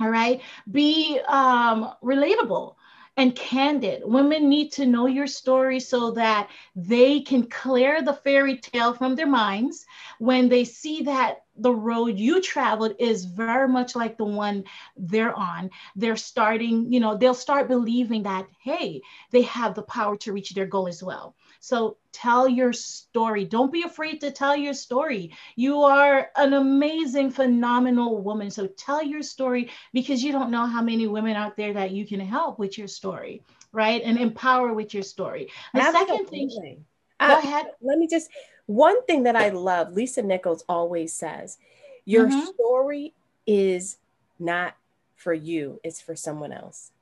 All 0.00 0.10
right. 0.10 0.40
Be 0.70 1.20
um, 1.28 1.92
relatable 2.02 2.74
and 3.16 3.34
candid. 3.34 4.02
Women 4.04 4.48
need 4.48 4.72
to 4.72 4.86
know 4.86 5.06
your 5.06 5.26
story 5.26 5.80
so 5.80 6.10
that 6.12 6.48
they 6.74 7.20
can 7.20 7.48
clear 7.48 8.02
the 8.02 8.12
fairy 8.12 8.58
tale 8.58 8.92
from 8.92 9.14
their 9.14 9.26
minds 9.26 9.86
when 10.18 10.48
they 10.48 10.64
see 10.64 11.02
that 11.02 11.44
the 11.56 11.72
road 11.72 12.18
you 12.18 12.42
traveled 12.42 12.94
is 12.98 13.24
very 13.24 13.68
much 13.68 13.96
like 13.96 14.18
the 14.18 14.24
one 14.24 14.64
they're 14.96 15.34
on. 15.34 15.70
They're 15.94 16.16
starting, 16.16 16.92
you 16.92 17.00
know, 17.00 17.16
they'll 17.16 17.34
start 17.34 17.68
believing 17.68 18.24
that, 18.24 18.46
hey, 18.62 19.00
they 19.30 19.42
have 19.42 19.74
the 19.74 19.82
power 19.82 20.16
to 20.18 20.32
reach 20.32 20.50
their 20.50 20.66
goal 20.66 20.86
as 20.88 21.02
well. 21.02 21.34
So 21.60 21.96
tell 22.12 22.48
your 22.48 22.72
story. 22.72 23.44
Don't 23.44 23.72
be 23.72 23.82
afraid 23.82 24.20
to 24.20 24.30
tell 24.30 24.56
your 24.56 24.74
story. 24.74 25.32
You 25.56 25.82
are 25.82 26.30
an 26.36 26.54
amazing, 26.54 27.30
phenomenal 27.30 28.22
woman. 28.22 28.50
So 28.50 28.66
tell 28.66 29.02
your 29.02 29.22
story 29.22 29.70
because 29.92 30.22
you 30.22 30.32
don't 30.32 30.50
know 30.50 30.66
how 30.66 30.82
many 30.82 31.06
women 31.06 31.36
out 31.36 31.56
there 31.56 31.72
that 31.74 31.90
you 31.90 32.06
can 32.06 32.20
help 32.20 32.58
with 32.58 32.78
your 32.78 32.88
story, 32.88 33.42
right? 33.72 34.02
And 34.02 34.18
empower 34.18 34.72
with 34.72 34.94
your 34.94 35.02
story. 35.02 35.50
The 35.74 35.82
Absolutely. 35.82 36.16
second 36.16 36.26
thing, 36.28 36.84
uh, 37.20 37.40
go 37.40 37.48
ahead. 37.48 37.66
Let 37.80 37.98
me 37.98 38.06
just, 38.06 38.30
one 38.66 39.04
thing 39.04 39.24
that 39.24 39.36
I 39.36 39.50
love, 39.50 39.92
Lisa 39.92 40.22
Nichols 40.22 40.64
always 40.68 41.12
says, 41.12 41.58
your 42.04 42.26
mm-hmm. 42.26 42.46
story 42.46 43.14
is 43.46 43.98
not 44.38 44.76
for 45.14 45.32
you, 45.32 45.80
it's 45.82 46.00
for 46.00 46.14
someone 46.14 46.52
else. 46.52 46.92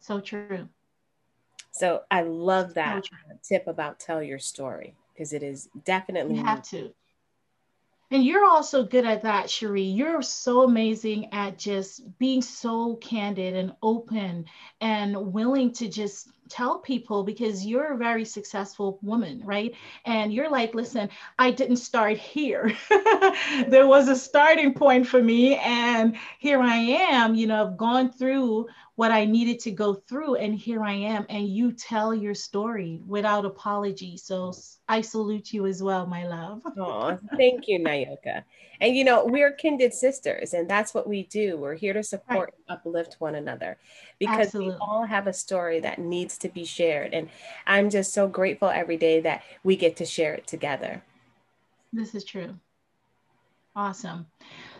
So 0.00 0.20
true. 0.20 0.68
So 1.78 2.02
I 2.10 2.22
love 2.22 2.74
that 2.74 3.04
tip 3.42 3.66
about 3.66 4.00
tell 4.00 4.22
your 4.22 4.38
story 4.38 4.94
because 5.12 5.32
it 5.32 5.42
is 5.42 5.68
definitely 5.84 6.36
you 6.36 6.44
have 6.44 6.62
to. 6.64 6.92
And 8.10 8.24
you're 8.24 8.44
also 8.44 8.84
good 8.84 9.04
at 9.04 9.22
that, 9.22 9.50
Cherie. 9.50 9.82
You're 9.82 10.22
so 10.22 10.62
amazing 10.62 11.32
at 11.32 11.58
just 11.58 12.18
being 12.18 12.40
so 12.40 12.94
candid 12.96 13.54
and 13.54 13.74
open 13.82 14.46
and 14.80 15.32
willing 15.32 15.72
to 15.74 15.88
just 15.88 16.30
tell 16.48 16.78
people 16.78 17.22
because 17.22 17.64
you're 17.64 17.94
a 17.94 17.96
very 17.96 18.24
successful 18.24 18.98
woman, 19.02 19.42
right? 19.44 19.74
And 20.04 20.32
you're 20.32 20.50
like, 20.50 20.74
listen, 20.74 21.08
I 21.38 21.50
didn't 21.50 21.76
start 21.76 22.16
here. 22.16 22.72
there 23.68 23.86
was 23.86 24.08
a 24.08 24.16
starting 24.16 24.74
point 24.74 25.06
for 25.06 25.22
me. 25.22 25.56
And 25.56 26.16
here 26.38 26.60
I 26.60 26.76
am, 26.76 27.34
you 27.34 27.46
know, 27.46 27.66
I've 27.66 27.76
gone 27.76 28.10
through 28.10 28.66
what 28.96 29.10
I 29.10 29.26
needed 29.26 29.60
to 29.60 29.70
go 29.70 29.92
through, 29.92 30.36
and 30.36 30.54
here 30.54 30.82
I 30.82 30.94
am. 30.94 31.26
And 31.28 31.46
you 31.46 31.72
tell 31.72 32.14
your 32.14 32.34
story 32.34 33.02
without 33.06 33.44
apology. 33.44 34.16
So 34.16 34.54
I 34.88 35.02
salute 35.02 35.52
you 35.52 35.66
as 35.66 35.82
well, 35.82 36.06
my 36.06 36.26
love. 36.26 36.62
Oh, 36.78 37.18
thank 37.36 37.68
you, 37.68 37.78
Nyoka. 37.78 38.42
And 38.80 38.96
you 38.96 39.04
know, 39.04 39.24
we're 39.24 39.52
kindred 39.52 39.94
sisters, 39.94 40.54
and 40.54 40.68
that's 40.68 40.94
what 40.94 41.08
we 41.08 41.24
do. 41.24 41.56
We're 41.56 41.74
here 41.74 41.92
to 41.92 42.02
support 42.02 42.54
right. 42.68 42.76
uplift 42.76 43.16
one 43.18 43.34
another 43.34 43.78
because 44.18 44.46
Absolutely. 44.46 44.74
we 44.74 44.78
all 44.80 45.04
have 45.04 45.26
a 45.26 45.32
story 45.32 45.80
that 45.80 45.98
needs 45.98 46.38
to 46.38 46.48
be 46.48 46.64
shared. 46.64 47.14
And 47.14 47.28
I'm 47.66 47.90
just 47.90 48.12
so 48.12 48.28
grateful 48.28 48.68
every 48.68 48.96
day 48.96 49.20
that 49.20 49.42
we 49.64 49.76
get 49.76 49.96
to 49.96 50.04
share 50.04 50.34
it 50.34 50.46
together. 50.46 51.02
This 51.92 52.14
is 52.14 52.24
true. 52.24 52.54
Awesome. 53.74 54.26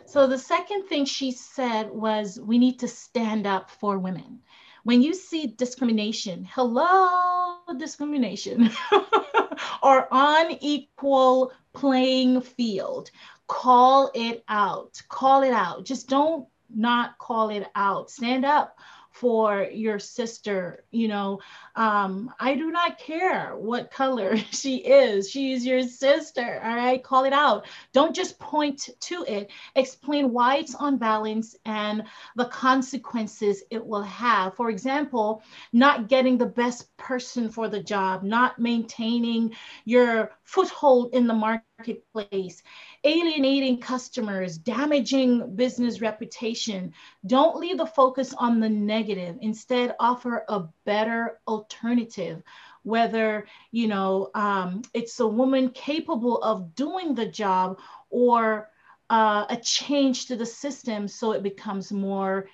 So 0.06 0.26
the 0.26 0.38
second 0.38 0.84
thing 0.84 1.04
she 1.04 1.32
said 1.32 1.90
was 1.90 2.40
we 2.40 2.58
need 2.58 2.78
to 2.80 2.88
stand 2.88 3.46
up 3.46 3.70
for 3.70 3.98
women. 3.98 4.40
When 4.84 5.02
you 5.02 5.14
see 5.14 5.48
discrimination, 5.48 6.48
hello, 6.50 7.56
discrimination, 7.76 8.70
or 9.82 10.06
unequal 10.12 11.52
playing 11.74 12.40
field, 12.40 13.10
call 13.46 14.10
it 14.14 14.44
out. 14.48 15.00
Call 15.08 15.42
it 15.42 15.52
out. 15.52 15.84
Just 15.84 16.08
don't 16.08 16.46
not 16.74 17.18
call 17.18 17.50
it 17.50 17.66
out. 17.74 18.10
Stand 18.10 18.44
up 18.44 18.76
for 19.16 19.66
your 19.72 19.98
sister. 19.98 20.84
You 20.90 21.08
know, 21.08 21.40
um, 21.74 22.30
I 22.38 22.54
do 22.54 22.70
not 22.70 22.98
care 22.98 23.56
what 23.56 23.90
color 23.90 24.36
she 24.50 24.76
is. 24.76 25.30
She 25.30 25.52
is 25.54 25.64
your 25.64 25.82
sister. 25.82 26.60
All 26.62 26.76
right, 26.76 27.02
call 27.02 27.24
it 27.24 27.32
out. 27.32 27.66
Don't 27.94 28.14
just 28.14 28.38
point 28.38 28.90
to 29.00 29.24
it. 29.26 29.50
Explain 29.74 30.32
why 30.32 30.56
it's 30.56 30.76
unbalanced 30.78 31.56
and 31.64 32.04
the 32.36 32.44
consequences 32.44 33.62
it 33.70 33.84
will 33.84 34.02
have. 34.02 34.54
For 34.54 34.68
example, 34.68 35.42
not 35.72 36.08
getting 36.08 36.36
the 36.36 36.44
best 36.44 36.94
person 36.98 37.48
for 37.48 37.68
the 37.68 37.82
job, 37.82 38.22
not 38.22 38.58
maintaining 38.58 39.54
your 39.86 40.32
foothold 40.44 41.14
in 41.14 41.26
the 41.26 41.32
marketplace 41.32 42.62
alienating 43.06 43.80
customers, 43.80 44.58
damaging 44.58 45.54
business 45.54 46.00
reputation. 46.00 46.92
Don't 47.24 47.56
leave 47.56 47.78
the 47.78 47.86
focus 47.86 48.34
on 48.34 48.60
the 48.60 48.68
negative. 48.68 49.38
Instead, 49.40 49.94
offer 50.00 50.44
a 50.48 50.64
better 50.84 51.38
alternative. 51.46 52.42
Whether 52.82 53.46
you 53.72 53.88
know 53.88 54.30
um, 54.34 54.82
it's 54.92 55.18
a 55.20 55.26
woman 55.26 55.70
capable 55.70 56.42
of 56.42 56.74
doing 56.74 57.14
the 57.14 57.26
job 57.26 57.78
or 58.10 58.68
uh, 59.08 59.46
a 59.48 59.56
change 59.56 60.26
to 60.26 60.36
the 60.36 60.46
system 60.46 61.08
so 61.08 61.32
it 61.32 61.42
becomes 61.42 61.92
more, 61.92 62.48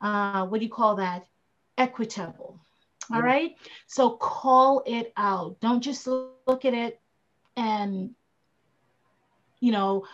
uh, 0.00 0.46
what 0.46 0.58
do 0.58 0.66
you 0.66 0.72
call 0.72 0.96
that? 0.96 1.26
Equitable. 1.78 2.60
All 3.12 3.18
yeah. 3.18 3.24
right. 3.24 3.56
So 3.86 4.10
call 4.10 4.82
it 4.86 5.12
out. 5.16 5.60
Don't 5.60 5.80
just 5.80 6.06
look 6.06 6.64
at 6.64 6.74
it 6.74 7.00
and 7.56 8.14
you 9.64 9.72
know, 9.72 10.04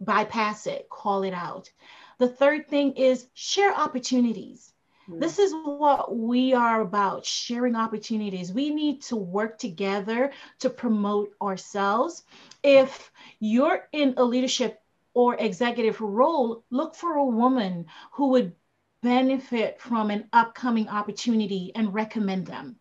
bypass 0.00 0.66
it, 0.66 0.88
call 0.88 1.22
it 1.22 1.32
out. 1.32 1.70
The 2.18 2.28
third 2.28 2.66
thing 2.68 2.94
is 2.94 3.28
share 3.34 3.72
opportunities. 3.72 4.72
Mm. 5.08 5.20
This 5.20 5.38
is 5.38 5.52
what 5.52 6.16
we 6.16 6.54
are 6.54 6.80
about 6.80 7.24
sharing 7.24 7.76
opportunities. 7.76 8.52
We 8.52 8.70
need 8.70 9.02
to 9.02 9.14
work 9.14 9.58
together 9.58 10.32
to 10.58 10.70
promote 10.70 11.30
ourselves. 11.40 12.24
If 12.64 13.12
you're 13.38 13.86
in 13.92 14.14
a 14.16 14.24
leadership 14.24 14.82
or 15.14 15.36
executive 15.36 16.00
role, 16.00 16.64
look 16.70 16.96
for 16.96 17.14
a 17.14 17.24
woman 17.24 17.86
who 18.10 18.30
would 18.30 18.56
benefit 19.02 19.80
from 19.80 20.10
an 20.10 20.28
upcoming 20.32 20.88
opportunity 20.88 21.70
and 21.76 21.94
recommend 21.94 22.46
them 22.46 22.76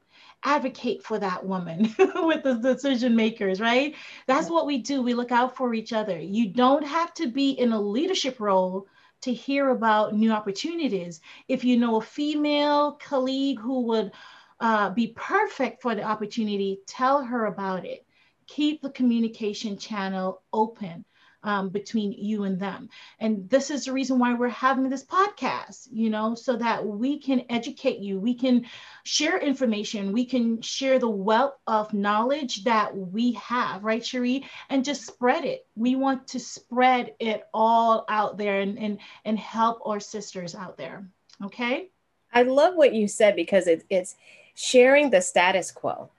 advocate 0.45 1.03
for 1.03 1.19
that 1.19 1.45
woman 1.45 1.93
with 2.15 2.43
the 2.43 2.53
decision 2.61 3.15
makers, 3.15 3.59
right? 3.59 3.95
That's 4.27 4.49
what 4.49 4.67
we 4.67 4.77
do. 4.77 5.01
We 5.01 5.15
look 5.15 5.31
out 5.31 5.57
for 5.57 5.73
each 5.73 5.91
other. 5.91 6.17
You 6.17 6.49
don't 6.49 6.85
have 6.85 7.13
to 7.15 7.27
be 7.27 7.51
in 7.51 7.73
a 7.73 7.81
leadership 7.81 8.39
role 8.39 8.87
to 9.21 9.33
hear 9.33 9.69
about 9.69 10.15
new 10.15 10.31
opportunities. 10.31 11.19
If 11.47 11.63
you 11.63 11.77
know 11.77 11.97
a 11.97 12.01
female 12.01 12.93
colleague 12.93 13.59
who 13.59 13.81
would 13.87 14.11
uh, 14.59 14.91
be 14.91 15.13
perfect 15.15 15.81
for 15.81 15.95
the 15.95 16.03
opportunity, 16.03 16.79
tell 16.87 17.23
her 17.23 17.47
about 17.47 17.85
it. 17.85 18.05
Keep 18.47 18.83
the 18.83 18.91
communication 18.91 19.77
channel 19.77 20.43
open 20.53 21.03
um, 21.45 21.69
between 21.69 22.11
you 22.11 22.43
and 22.43 22.59
them. 22.59 22.89
And 23.19 23.47
this 23.49 23.69
is 23.69 23.85
the 23.85 23.93
reason 23.93 24.19
why 24.19 24.33
we're 24.33 24.49
having 24.49 24.89
this 24.89 25.05
podcast, 25.05 25.87
you 25.91 26.09
know, 26.09 26.33
so 26.35 26.57
that 26.57 26.85
we 26.85 27.19
can 27.19 27.45
educate 27.49 27.99
you, 27.99 28.19
we 28.19 28.33
can 28.33 28.65
share 29.03 29.37
information, 29.37 30.11
we 30.11 30.25
can 30.25 30.61
share 30.61 30.97
the 30.97 31.09
wealth 31.09 31.53
of 31.67 31.93
knowledge 31.93 32.63
that 32.63 32.97
we 32.97 33.33
have, 33.33 33.83
right, 33.83 34.03
Cherie? 34.03 34.45
And 34.69 34.83
just 34.83 35.05
spread 35.05 35.45
it. 35.45 35.67
We 35.75 35.95
want 35.95 36.27
to 36.29 36.39
spread 36.39 37.13
it 37.19 37.47
all 37.53 38.05
out 38.09 38.37
there 38.37 38.59
and, 38.59 38.77
and, 38.79 38.97
and 39.23 39.37
help 39.37 39.81
our 39.85 39.99
sisters 39.99 40.55
out 40.55 40.77
there. 40.77 41.07
Okay. 41.43 41.89
I 42.33 42.41
love 42.41 42.75
what 42.75 42.93
you 42.93 43.07
said 43.07 43.35
because 43.35 43.67
it's 43.67 43.85
it's 43.89 44.15
sharing 44.55 45.09
the 45.09 45.21
status 45.21 45.71
quo, 45.71 46.09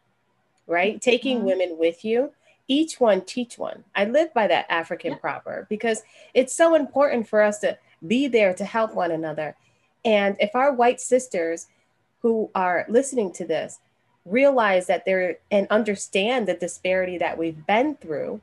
right? 0.67 1.01
Taking 1.01 1.39
mm-hmm. 1.39 1.47
women 1.47 1.77
with 1.79 2.05
you 2.05 2.33
each 2.69 3.01
one 3.01 3.23
teach 3.23 3.59
one. 3.59 3.85
I 3.95 4.05
live 4.05 4.33
by 4.35 4.47
that 4.49 4.67
African 4.69 5.13
yeah. 5.13 5.19
proverb 5.19 5.69
because 5.69 6.03
it's 6.35 6.55
so 6.55 6.75
important 6.75 7.29
for 7.29 7.43
us 7.43 7.59
to 7.61 7.79
be 8.07 8.29
there 8.29 8.55
to 8.55 8.65
help 8.65 8.95
one 8.95 9.11
another. 9.11 9.57
And 10.05 10.37
if 10.41 10.55
our 10.55 10.73
white 10.73 11.01
sisters 11.01 11.67
who 12.23 12.51
are 12.55 12.87
listening 12.89 13.33
to 13.35 13.47
this 13.47 13.79
realize 14.25 14.87
that 14.89 15.05
they're 15.05 15.39
and 15.51 15.67
understand 15.71 16.47
the 16.47 16.55
disparity 16.55 17.19
that 17.19 17.39
we've 17.39 17.65
been 17.67 17.95
through, 17.97 18.41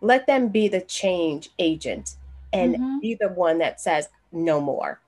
let 0.00 0.26
them 0.26 0.48
be 0.48 0.68
the 0.68 0.80
change 0.80 1.50
agent 1.58 2.14
and 2.52 2.74
mm-hmm. 2.74 2.98
be 3.00 3.14
the 3.14 3.28
one 3.28 3.58
that 3.58 3.80
says 3.80 4.08
no 4.30 4.60
more. 4.60 5.00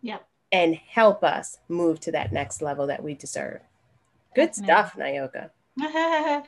Yep. 0.00 0.26
And 0.50 0.74
help 0.74 1.22
us 1.22 1.58
move 1.68 2.00
to 2.00 2.12
that 2.12 2.32
next 2.32 2.62
level 2.62 2.86
that 2.86 3.02
we 3.02 3.14
deserve. 3.14 3.60
Good 4.34 4.54
stuff, 4.54 4.94
Nyoka. 4.94 5.50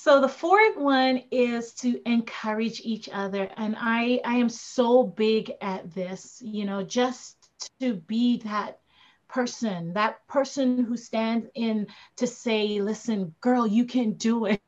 So 0.00 0.20
the 0.20 0.28
fourth 0.28 0.76
one 0.76 1.24
is 1.32 1.74
to 1.74 2.00
encourage 2.08 2.80
each 2.84 3.08
other. 3.12 3.50
And 3.56 3.74
I, 3.76 4.20
I 4.24 4.36
am 4.36 4.48
so 4.48 5.02
big 5.02 5.50
at 5.60 5.92
this, 5.92 6.40
you 6.40 6.66
know, 6.66 6.84
just 6.84 7.50
to 7.80 7.94
be 7.94 8.36
that 8.44 8.78
person, 9.26 9.94
that 9.94 10.24
person 10.28 10.84
who 10.84 10.96
stands 10.96 11.48
in 11.56 11.88
to 12.18 12.28
say, 12.28 12.80
listen, 12.80 13.34
girl, 13.40 13.66
you 13.66 13.86
can 13.86 14.12
do 14.12 14.46
it. 14.46 14.62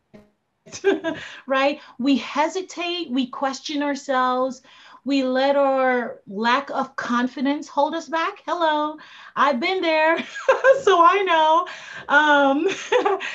right? 1.46 1.80
We 2.00 2.16
hesitate, 2.16 3.12
we 3.12 3.28
question 3.28 3.84
ourselves, 3.84 4.62
we 5.04 5.22
let 5.24 5.56
our 5.56 6.20
lack 6.26 6.70
of 6.70 6.94
confidence 6.96 7.68
hold 7.68 7.94
us 7.94 8.08
back. 8.08 8.42
Hello, 8.46 8.96
I've 9.34 9.60
been 9.60 9.80
there, 9.80 10.18
so 10.82 11.02
I 11.02 11.22
know. 11.22 11.66
Um, 12.08 12.68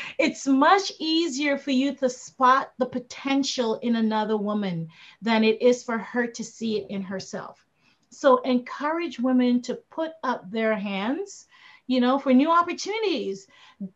it's 0.19 0.45
much 0.47 0.91
easier 0.99 1.57
for 1.57 1.71
you 1.71 1.95
to 1.95 2.09
spot 2.09 2.71
the 2.77 2.85
potential 2.85 3.75
in 3.79 3.95
another 3.95 4.37
woman 4.37 4.89
than 5.21 5.43
it 5.43 5.61
is 5.61 5.83
for 5.83 5.97
her 5.97 6.27
to 6.27 6.43
see 6.43 6.77
it 6.77 6.87
in 6.89 7.01
herself. 7.01 7.65
So 8.09 8.37
encourage 8.37 9.19
women 9.19 9.61
to 9.63 9.75
put 9.75 10.11
up 10.23 10.49
their 10.49 10.75
hands 10.75 11.47
you 11.87 12.01
know, 12.01 12.17
for 12.17 12.33
new 12.33 12.51
opportunities, 12.51 13.47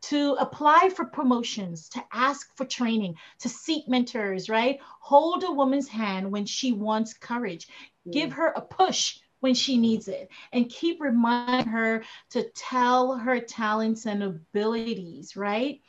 to 0.02 0.36
apply 0.40 0.90
for 0.96 1.06
promotions, 1.06 1.90
to 1.90 2.04
ask 2.12 2.56
for 2.56 2.66
training, 2.66 3.16
to 3.40 3.50
seek 3.50 3.88
mentors, 3.88 4.50
right? 4.50 4.80
Hold 5.00 5.44
a 5.44 5.52
woman's 5.52 5.88
hand 5.88 6.32
when 6.32 6.46
she 6.46 6.72
wants 6.72 7.14
courage. 7.14 7.68
Mm. 8.08 8.12
Give 8.12 8.34
her 8.34 8.48
a 8.48 8.62
push 8.62 9.20
when 9.40 9.54
she 9.54 9.78
needs 9.78 10.10
it 10.10 10.30
and 10.52 10.70
keep 10.70 11.00
reminding 11.00 11.72
her 11.72 12.04
to 12.32 12.44
tell 12.50 13.18
her 13.18 13.40
talents 13.40 14.06
and 14.06 14.22
abilities, 14.22 15.38
right? 15.38 15.82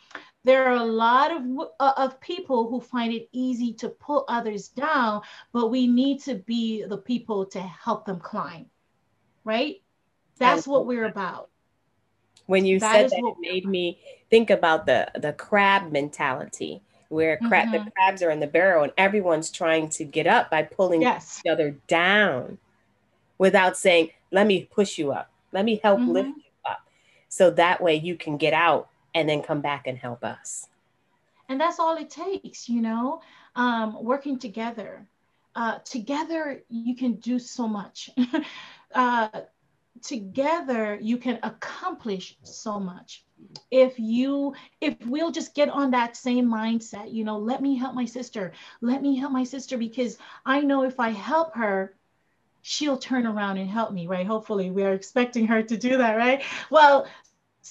There 0.44 0.66
are 0.66 0.76
a 0.76 0.84
lot 0.84 1.32
of, 1.32 1.42
uh, 1.80 1.92
of 1.96 2.20
people 2.20 2.70
who 2.70 2.80
find 2.80 3.12
it 3.12 3.28
easy 3.32 3.74
to 3.74 3.88
pull 3.88 4.24
others 4.28 4.68
down, 4.68 5.22
but 5.52 5.68
we 5.68 5.86
need 5.86 6.22
to 6.22 6.36
be 6.36 6.84
the 6.84 6.96
people 6.96 7.44
to 7.46 7.60
help 7.60 8.06
them 8.06 8.20
climb, 8.20 8.66
right? 9.44 9.82
That's 10.38 10.66
what 10.66 10.86
we're 10.86 11.04
about 11.04 11.50
when 12.50 12.66
you 12.66 12.80
that 12.80 12.92
said 12.92 13.10
that 13.10 13.22
what, 13.22 13.36
it 13.38 13.40
made 13.40 13.64
me 13.64 13.96
think 14.28 14.50
about 14.50 14.84
the 14.84 15.08
the 15.14 15.32
crab 15.32 15.92
mentality 15.92 16.82
where 17.08 17.36
crab 17.36 17.68
mm-hmm. 17.68 17.84
the 17.84 17.90
crabs 17.92 18.22
are 18.22 18.30
in 18.30 18.40
the 18.40 18.46
barrel 18.46 18.82
and 18.82 18.92
everyone's 18.98 19.50
trying 19.50 19.88
to 19.88 20.04
get 20.04 20.26
up 20.26 20.50
by 20.50 20.62
pulling 20.62 21.02
yes. 21.02 21.40
each 21.40 21.50
other 21.50 21.76
down 21.86 22.58
without 23.38 23.76
saying 23.76 24.10
let 24.32 24.46
me 24.48 24.68
push 24.72 24.98
you 24.98 25.12
up 25.12 25.30
let 25.52 25.64
me 25.64 25.80
help 25.82 26.00
mm-hmm. 26.00 26.10
lift 26.10 26.28
you 26.28 26.68
up 26.68 26.80
so 27.28 27.50
that 27.50 27.80
way 27.80 27.94
you 27.94 28.16
can 28.16 28.36
get 28.36 28.52
out 28.52 28.88
and 29.14 29.28
then 29.28 29.42
come 29.42 29.60
back 29.60 29.86
and 29.86 29.98
help 29.98 30.24
us 30.24 30.66
and 31.48 31.60
that's 31.60 31.78
all 31.78 31.96
it 31.96 32.10
takes 32.10 32.68
you 32.68 32.82
know 32.82 33.22
um, 33.54 34.02
working 34.02 34.38
together 34.38 35.06
uh, 35.54 35.78
together 35.84 36.62
you 36.68 36.96
can 36.96 37.14
do 37.14 37.38
so 37.38 37.68
much 37.68 38.10
uh, 38.94 39.28
together 40.02 40.98
you 41.00 41.16
can 41.16 41.38
accomplish 41.42 42.36
so 42.42 42.78
much. 42.80 43.24
If 43.70 43.98
you 43.98 44.54
if 44.80 44.96
we'll 45.06 45.30
just 45.30 45.54
get 45.54 45.68
on 45.68 45.90
that 45.92 46.16
same 46.16 46.46
mindset 46.46 47.12
you 47.12 47.24
know 47.24 47.38
let 47.38 47.62
me 47.62 47.74
help 47.76 47.94
my 47.94 48.04
sister 48.04 48.52
let 48.82 49.00
me 49.00 49.16
help 49.16 49.32
my 49.32 49.44
sister 49.44 49.78
because 49.78 50.18
i 50.44 50.60
know 50.60 50.84
if 50.84 51.00
i 51.00 51.08
help 51.08 51.54
her 51.54 51.94
she'll 52.60 52.98
turn 52.98 53.26
around 53.26 53.56
and 53.56 53.70
help 53.70 53.92
me 53.92 54.06
right? 54.06 54.26
Hopefully 54.26 54.70
we're 54.70 54.92
expecting 54.92 55.46
her 55.46 55.62
to 55.62 55.76
do 55.76 55.96
that 55.96 56.16
right? 56.16 56.42
Well 56.70 57.06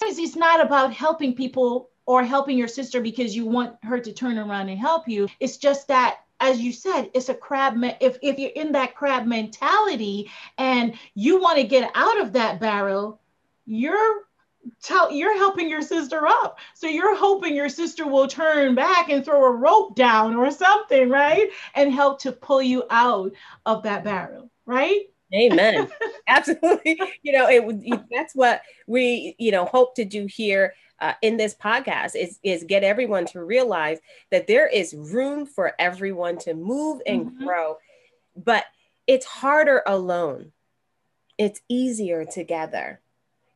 it's 0.02 0.36
not 0.36 0.62
about 0.62 0.94
helping 0.94 1.36
people 1.36 1.90
or 2.06 2.24
helping 2.24 2.58
your 2.58 2.68
sister 2.68 3.02
because 3.02 3.36
you 3.36 3.46
want 3.46 3.76
her 3.84 4.00
to 4.00 4.12
turn 4.12 4.38
around 4.40 4.70
and 4.70 4.80
help 4.80 5.08
you. 5.08 5.28
It's 5.40 5.58
just 5.58 5.88
that 5.90 6.22
as 6.40 6.60
you 6.60 6.72
said, 6.72 7.10
it's 7.14 7.30
a 7.30 7.34
crab. 7.34 7.76
Me- 7.76 7.98
if 8.00 8.18
if 8.22 8.40
you're 8.40 8.52
in 8.52 8.72
that 8.74 8.96
crab 8.96 9.26
mentality 9.26 10.30
and 10.58 10.94
you 11.14 11.40
want 11.40 11.58
to 11.58 11.64
get 11.64 11.92
out 11.96 12.20
of 12.22 12.34
that 12.34 12.60
barrel, 12.60 13.20
you're 13.66 14.24
tell 14.82 15.12
you're 15.12 15.38
helping 15.38 15.70
your 15.70 15.82
sister 15.82 16.28
up. 16.28 16.60
So 16.74 16.88
you're 16.88 17.16
hoping 17.16 17.56
your 17.56 17.70
sister 17.70 18.08
will 18.08 18.28
turn 18.28 18.76
back 18.76 19.10
and 19.10 19.24
throw 19.24 19.44
a 19.46 19.52
rope 19.52 19.96
down 19.96 20.36
or 20.36 20.52
something, 20.52 21.10
right? 21.10 21.50
And 21.76 21.94
help 21.94 22.22
to 22.22 22.32
pull 22.32 22.62
you 22.62 22.84
out 22.90 23.34
of 23.66 23.84
that 23.84 24.04
barrel, 24.04 24.50
right? 24.66 25.02
Amen. 25.34 25.90
Absolutely. 26.28 27.00
You 27.22 27.34
know, 27.34 27.48
it 27.48 28.08
that's 28.12 28.34
what 28.34 28.62
we, 28.88 29.36
you 29.38 29.52
know, 29.52 29.66
hope 29.66 29.96
to 29.96 30.06
do 30.06 30.26
here 30.26 30.74
uh, 31.02 31.14
in 31.22 31.38
this 31.38 31.56
podcast 31.56 32.16
is, 32.16 32.40
is 32.44 32.64
get 32.64 32.84
everyone 32.84 33.26
to 33.28 33.44
realize 33.44 34.00
that 34.32 34.48
there 34.48 34.68
is 34.68 34.94
room 34.94 35.46
for 35.46 35.74
everyone 35.80 36.38
to 36.40 36.54
move 36.54 37.02
and 37.06 37.28
mm-hmm. 37.28 37.46
grow, 37.46 37.78
but 38.36 38.66
it's 39.08 39.26
harder 39.26 39.82
alone. 39.86 40.52
It's 41.38 41.62
easier 41.70 42.26
together. 42.26 43.00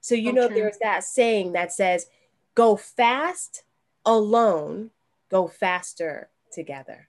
So, 0.01 0.15
you 0.15 0.29
okay. 0.29 0.39
know, 0.39 0.47
there's 0.47 0.77
that 0.81 1.03
saying 1.03 1.53
that 1.53 1.71
says, 1.71 2.07
go 2.55 2.75
fast 2.75 3.63
alone, 4.05 4.91
go 5.29 5.47
faster 5.47 6.29
together. 6.51 7.07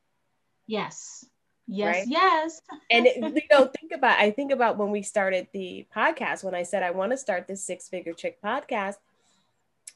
Yes. 0.66 1.26
Yes, 1.66 1.96
right? 1.96 2.06
yes. 2.08 2.60
and 2.90 3.06
it, 3.06 3.16
you 3.16 3.42
know, 3.50 3.66
think 3.66 3.92
about 3.92 4.18
I 4.18 4.30
think 4.30 4.52
about 4.52 4.76
when 4.76 4.90
we 4.90 5.02
started 5.02 5.48
the 5.52 5.86
podcast 5.94 6.44
when 6.44 6.54
I 6.54 6.62
said 6.62 6.82
I 6.82 6.90
want 6.90 7.12
to 7.12 7.16
start 7.16 7.46
this 7.46 7.62
six 7.62 7.88
figure 7.88 8.12
chick 8.12 8.40
podcast 8.42 8.96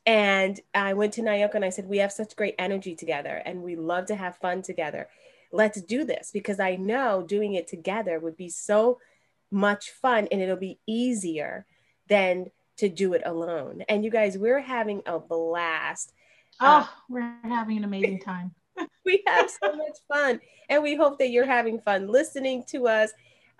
and 0.08 0.58
I 0.74 0.94
went 0.94 1.12
to 1.14 1.22
Nyoka 1.22 1.56
and 1.56 1.64
I 1.66 1.68
said, 1.68 1.86
We 1.86 1.98
have 1.98 2.10
such 2.10 2.34
great 2.34 2.54
energy 2.58 2.96
together 2.96 3.42
and 3.44 3.62
we 3.62 3.76
love 3.76 4.06
to 4.06 4.16
have 4.16 4.38
fun 4.38 4.62
together. 4.62 5.06
Let's 5.52 5.82
do 5.82 6.02
this 6.02 6.30
because 6.32 6.58
I 6.58 6.76
know 6.76 7.22
doing 7.22 7.54
it 7.54 7.68
together 7.68 8.18
would 8.18 8.36
be 8.36 8.48
so 8.48 9.00
much 9.50 9.90
fun 9.90 10.26
and 10.32 10.40
it'll 10.40 10.56
be 10.56 10.78
easier 10.86 11.66
than 12.08 12.50
to 12.78 12.88
do 12.88 13.12
it 13.12 13.20
alone. 13.26 13.84
And 13.86 14.02
you 14.02 14.10
guys, 14.10 14.38
we're 14.38 14.60
having 14.60 15.02
a 15.04 15.18
blast. 15.18 16.14
Oh, 16.58 16.66
uh, 16.66 16.86
we're 17.10 17.36
having 17.42 17.76
an 17.76 17.84
amazing 17.84 18.20
time. 18.20 18.54
we 19.04 19.22
have 19.26 19.50
so 19.50 19.76
much 19.76 19.98
fun. 20.10 20.40
And 20.70 20.82
we 20.82 20.96
hope 20.96 21.18
that 21.18 21.28
you're 21.28 21.44
having 21.44 21.80
fun 21.80 22.08
listening 22.08 22.64
to 22.68 22.88
us 22.88 23.10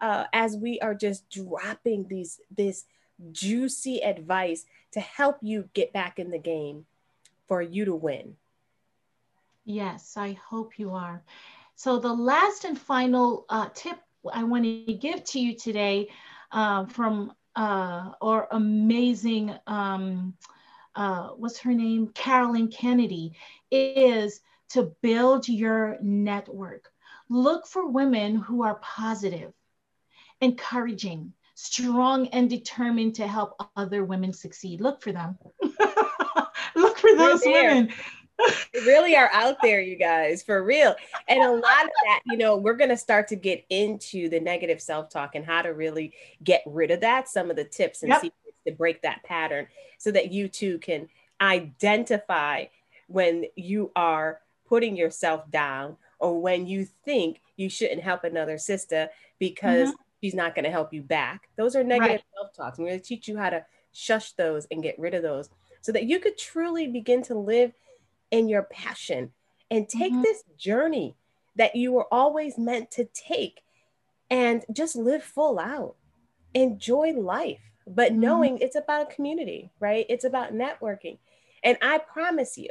uh, 0.00 0.24
as 0.32 0.56
we 0.56 0.80
are 0.80 0.94
just 0.94 1.28
dropping 1.28 2.08
these, 2.08 2.40
this 2.56 2.86
juicy 3.32 4.02
advice 4.02 4.64
to 4.92 5.00
help 5.00 5.38
you 5.42 5.68
get 5.74 5.92
back 5.92 6.18
in 6.18 6.30
the 6.30 6.38
game 6.38 6.86
for 7.46 7.60
you 7.62 7.84
to 7.84 7.94
win. 7.94 8.36
Yes, 9.64 10.16
I 10.16 10.32
hope 10.32 10.78
you 10.78 10.92
are. 10.92 11.22
So, 11.74 11.98
the 11.98 12.12
last 12.12 12.64
and 12.64 12.78
final 12.78 13.44
uh, 13.48 13.68
tip 13.74 13.98
I 14.32 14.44
want 14.44 14.64
to 14.64 14.94
give 14.94 15.24
to 15.24 15.40
you 15.40 15.54
today 15.56 16.08
uh, 16.50 16.86
from 16.86 17.32
uh, 17.54 18.12
our 18.20 18.48
amazing, 18.50 19.54
um, 19.66 20.34
uh, 20.94 21.28
what's 21.28 21.58
her 21.58 21.72
name? 21.72 22.08
Carolyn 22.08 22.68
Kennedy, 22.68 23.32
is 23.70 24.40
to 24.70 24.92
build 25.02 25.48
your 25.48 25.98
network. 26.00 26.90
Look 27.28 27.66
for 27.66 27.86
women 27.86 28.36
who 28.36 28.62
are 28.62 28.76
positive, 28.76 29.52
encouraging, 30.40 31.32
strong, 31.60 32.28
and 32.28 32.48
determined 32.48 33.16
to 33.16 33.26
help 33.26 33.60
other 33.74 34.04
women 34.04 34.32
succeed. 34.32 34.80
Look 34.80 35.02
for 35.02 35.10
them. 35.10 35.36
Look 36.76 36.98
for 36.98 37.16
those 37.16 37.42
women 37.44 37.92
really 38.74 39.16
are 39.16 39.28
out 39.32 39.56
there, 39.60 39.80
you 39.80 39.96
guys, 39.96 40.44
for 40.44 40.62
real. 40.62 40.94
And 41.26 41.42
a 41.42 41.50
lot 41.50 41.84
of 41.84 41.90
that, 42.06 42.20
you 42.26 42.36
know, 42.36 42.56
we're 42.56 42.76
going 42.76 42.90
to 42.90 42.96
start 42.96 43.26
to 43.28 43.36
get 43.36 43.64
into 43.70 44.28
the 44.28 44.38
negative 44.38 44.80
self 44.80 45.10
talk 45.10 45.34
and 45.34 45.44
how 45.44 45.62
to 45.62 45.70
really 45.74 46.14
get 46.44 46.62
rid 46.64 46.92
of 46.92 47.00
that, 47.00 47.28
some 47.28 47.50
of 47.50 47.56
the 47.56 47.64
tips 47.64 48.04
and 48.04 48.10
yep. 48.10 48.20
secrets 48.20 48.58
to 48.64 48.72
break 48.72 49.02
that 49.02 49.24
pattern 49.24 49.66
so 49.98 50.12
that 50.12 50.30
you 50.30 50.46
too 50.46 50.78
can 50.78 51.08
identify 51.40 52.66
when 53.08 53.46
you 53.56 53.90
are 53.96 54.40
putting 54.68 54.96
yourself 54.96 55.50
down 55.50 55.96
or 56.20 56.40
when 56.40 56.68
you 56.68 56.86
think 57.04 57.40
you 57.56 57.68
shouldn't 57.68 58.02
help 58.02 58.22
another 58.22 58.58
sister 58.58 59.08
because 59.40 59.88
mm-hmm. 59.88 60.02
She's 60.20 60.34
not 60.34 60.54
going 60.54 60.64
to 60.64 60.70
help 60.70 60.92
you 60.92 61.02
back. 61.02 61.48
Those 61.56 61.76
are 61.76 61.84
negative 61.84 62.10
right. 62.10 62.24
self 62.34 62.54
talks. 62.54 62.78
I'm 62.78 62.86
going 62.86 62.98
to 62.98 63.04
teach 63.04 63.28
you 63.28 63.36
how 63.36 63.50
to 63.50 63.64
shush 63.92 64.32
those 64.32 64.66
and 64.70 64.82
get 64.82 64.98
rid 64.98 65.14
of 65.14 65.22
those 65.22 65.50
so 65.80 65.92
that 65.92 66.04
you 66.04 66.20
could 66.20 66.38
truly 66.38 66.86
begin 66.86 67.22
to 67.24 67.34
live 67.34 67.72
in 68.30 68.48
your 68.48 68.62
passion 68.64 69.32
and 69.70 69.88
take 69.88 70.12
mm-hmm. 70.12 70.22
this 70.22 70.42
journey 70.56 71.16
that 71.56 71.76
you 71.76 71.92
were 71.92 72.06
always 72.12 72.58
meant 72.58 72.90
to 72.92 73.04
take 73.06 73.62
and 74.30 74.64
just 74.72 74.96
live 74.96 75.22
full 75.22 75.58
out. 75.58 75.96
Enjoy 76.54 77.12
life, 77.12 77.60
but 77.86 78.12
mm-hmm. 78.12 78.20
knowing 78.20 78.58
it's 78.58 78.76
about 78.76 79.10
a 79.10 79.14
community, 79.14 79.70
right? 79.80 80.06
It's 80.08 80.24
about 80.24 80.52
networking. 80.52 81.18
And 81.62 81.76
I 81.82 81.98
promise 81.98 82.56
you, 82.56 82.70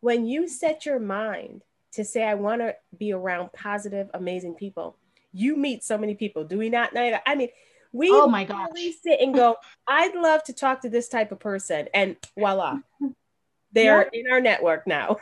when 0.00 0.26
you 0.26 0.48
set 0.48 0.86
your 0.86 0.98
mind 0.98 1.62
to 1.92 2.04
say, 2.04 2.24
I 2.24 2.34
want 2.34 2.60
to 2.62 2.74
be 2.96 3.12
around 3.12 3.52
positive, 3.52 4.08
amazing 4.14 4.54
people, 4.54 4.96
you 5.32 5.56
meet 5.56 5.84
so 5.84 5.98
many 5.98 6.14
people. 6.14 6.44
Do 6.44 6.58
we 6.58 6.68
not? 6.70 6.96
I 6.96 7.34
mean, 7.34 7.48
we 7.92 8.10
oh 8.10 8.26
my 8.26 8.44
God. 8.44 8.68
really 8.74 8.92
sit 8.92 9.20
and 9.20 9.34
go, 9.34 9.56
I'd 9.86 10.14
love 10.14 10.42
to 10.44 10.52
talk 10.52 10.82
to 10.82 10.88
this 10.88 11.08
type 11.08 11.32
of 11.32 11.40
person. 11.40 11.88
And 11.92 12.16
voila, 12.38 12.78
they're 13.72 14.02
yep. 14.02 14.10
in 14.12 14.30
our 14.30 14.40
network 14.40 14.86
now. 14.86 15.18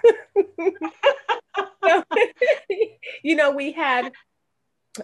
so, 1.84 2.04
you 3.22 3.36
know, 3.36 3.52
we 3.52 3.72
had 3.72 4.12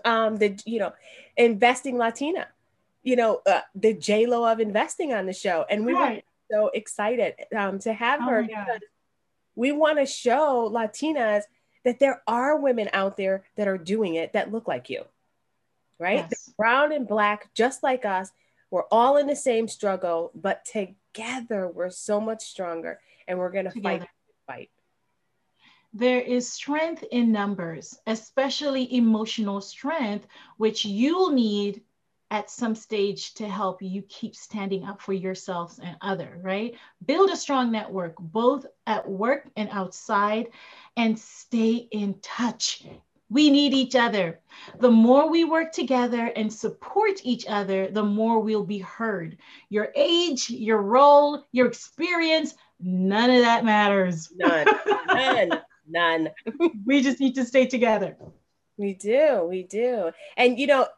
um 0.05 0.37
the 0.37 0.59
you 0.67 0.79
know 0.79 0.93
investing 1.37 1.97
Latina, 1.97 2.49
you 3.03 3.17
know, 3.17 3.41
uh, 3.47 3.61
the 3.75 3.95
J 3.95 4.27
Lo 4.27 4.45
of 4.51 4.61
investing 4.61 5.13
on 5.13 5.27
the 5.27 5.33
show, 5.33 5.65
and 5.69 5.87
we 5.87 5.95
right. 5.95 6.25
were 6.51 6.59
so 6.59 6.71
excited 6.75 7.35
um, 7.57 7.79
to 7.81 7.93
have 7.93 8.21
oh 8.23 8.29
her 8.29 8.49
we 9.57 9.73
want 9.73 9.99
to 9.99 10.07
show 10.07 10.71
Latinas 10.73 11.43
that 11.85 11.99
there 11.99 12.23
are 12.27 12.59
women 12.59 12.89
out 12.93 13.17
there 13.17 13.45
that 13.57 13.69
are 13.69 13.79
doing 13.79 14.15
it 14.15 14.33
that 14.33 14.53
look 14.53 14.67
like 14.69 14.91
you, 14.91 15.05
right? 15.99 16.27
Yes. 16.31 16.53
Brown 16.57 16.93
and 16.93 17.07
black, 17.07 17.53
just 17.55 17.83
like 17.83 18.05
us. 18.05 18.31
We're 18.71 18.89
all 18.91 19.19
in 19.19 19.27
the 19.27 19.37
same 19.37 19.69
struggle, 19.69 20.33
but 20.35 20.65
together 20.65 21.69
we're 21.69 21.91
so 21.91 22.21
much 22.21 22.45
stronger 22.45 22.99
and 23.29 23.39
we're 23.39 23.51
going 23.51 23.71
to 23.71 23.81
fight 23.81 24.07
fight 24.47 24.71
there 25.93 26.21
is 26.21 26.51
strength 26.51 27.05
in 27.13 27.33
numbers 27.33 27.99
especially 28.07 28.93
emotional 28.95 29.61
strength 29.61 30.27
which 30.57 30.85
you'll 30.85 31.31
need 31.31 31.83
at 32.35 32.51
some 32.51 32.75
stage 32.75 33.33
to 33.35 33.49
help 33.49 33.81
you 33.81 34.03
keep 34.03 34.35
standing 34.35 34.85
up 34.85 35.01
for 35.01 35.13
yourselves 35.13 35.79
and 35.83 35.97
other 36.01 36.39
right 36.43 36.75
build 37.07 37.31
a 37.31 37.37
strong 37.37 37.71
network 37.71 38.15
both 38.19 38.67
at 38.87 39.09
work 39.09 39.49
and 39.57 39.69
outside 39.71 40.47
and 40.97 41.19
stay 41.19 41.89
in 41.93 42.15
touch 42.23 42.87
we 43.31 43.51
need 43.51 43.73
each 43.73 43.97
other. 43.97 44.39
The 44.79 44.91
more 44.91 45.29
we 45.29 45.45
work 45.45 45.73
together 45.73 46.31
and 46.37 46.53
support 46.53 47.21
each 47.25 47.47
other, 47.49 47.89
the 47.91 48.03
more 48.03 48.39
we'll 48.39 48.65
be 48.65 48.79
heard. 48.79 49.39
Your 49.71 49.89
age, 49.97 50.51
your 50.51 50.83
role, 50.83 51.45
your 51.51 51.67
experience, 51.67 52.55
None 52.81 53.31
of 53.31 53.41
that 53.43 53.65
matters. 53.65 54.31
None. 54.37 54.67
None. 55.09 55.61
None. 55.89 56.29
we 56.85 57.03
just 57.03 57.21
need 57.21 57.35
to 57.37 57.45
stay 57.45 57.67
together. 57.67 58.17
We 58.77 58.95
do. 58.95 59.47
We 59.49 59.63
do. 59.63 60.11
And, 60.37 60.59
you 60.59 60.67
know, 60.67 60.89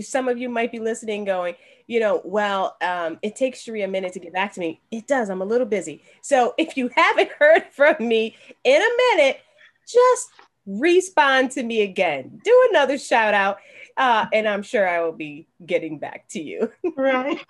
some 0.00 0.28
of 0.28 0.38
you 0.38 0.48
might 0.48 0.70
be 0.70 0.78
listening 0.78 1.24
going, 1.24 1.56
you 1.86 2.00
know, 2.00 2.20
well, 2.24 2.76
um, 2.82 3.18
it 3.22 3.36
takes 3.36 3.60
Cherie 3.60 3.82
a 3.82 3.88
minute 3.88 4.12
to 4.12 4.20
get 4.20 4.32
back 4.32 4.52
to 4.54 4.60
me. 4.60 4.80
It 4.90 5.06
does. 5.06 5.28
I'm 5.28 5.42
a 5.42 5.44
little 5.44 5.66
busy. 5.66 6.02
So 6.20 6.54
if 6.56 6.76
you 6.76 6.90
haven't 6.96 7.30
heard 7.38 7.64
from 7.72 7.96
me 8.00 8.36
in 8.64 8.80
a 8.80 9.16
minute, 9.16 9.40
just 9.86 10.28
respond 10.66 11.52
to 11.52 11.62
me 11.62 11.82
again. 11.82 12.40
Do 12.44 12.66
another 12.70 12.98
shout 12.98 13.34
out. 13.34 13.58
Uh, 13.96 14.26
and 14.32 14.46
I'm 14.46 14.62
sure 14.62 14.86
I 14.88 15.00
will 15.00 15.12
be 15.12 15.46
getting 15.64 15.98
back 15.98 16.28
to 16.30 16.42
you. 16.42 16.70
right. 16.96 17.44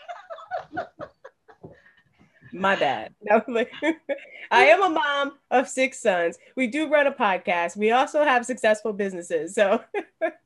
My 2.53 2.77
bad. 2.77 3.15
No, 3.29 3.43
I 4.51 4.67
am 4.67 4.83
a 4.83 4.89
mom 4.89 5.33
of 5.51 5.69
six 5.69 6.01
sons. 6.01 6.39
We 6.55 6.69
do 6.69 6.89
run 6.89 7.09
a 7.09 7.13
podcast. 7.13 7.77
We 7.77 7.91
also 7.91 8.23
have 8.23 8.47
successful 8.47 8.93
businesses. 8.93 9.55
So 9.55 9.83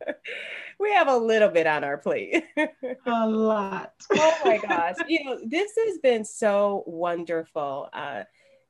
we 0.80 0.92
have 0.92 1.08
a 1.08 1.16
little 1.16 1.50
bit 1.50 1.66
on 1.66 1.84
our 1.84 1.98
plate. 1.98 2.44
a 3.06 3.28
lot. 3.28 3.92
oh 4.12 4.38
my 4.44 4.58
gosh. 4.58 4.96
You 5.08 5.24
know, 5.24 5.38
this 5.44 5.72
has 5.86 5.98
been 5.98 6.24
so 6.24 6.84
wonderful 6.86 7.90
uh, 7.92 8.22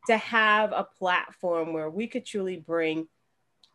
to 0.08 0.16
have 0.16 0.72
a 0.72 0.88
platform 0.98 1.72
where 1.72 1.88
we 1.88 2.08
could 2.08 2.26
truly 2.26 2.56
bring 2.56 3.06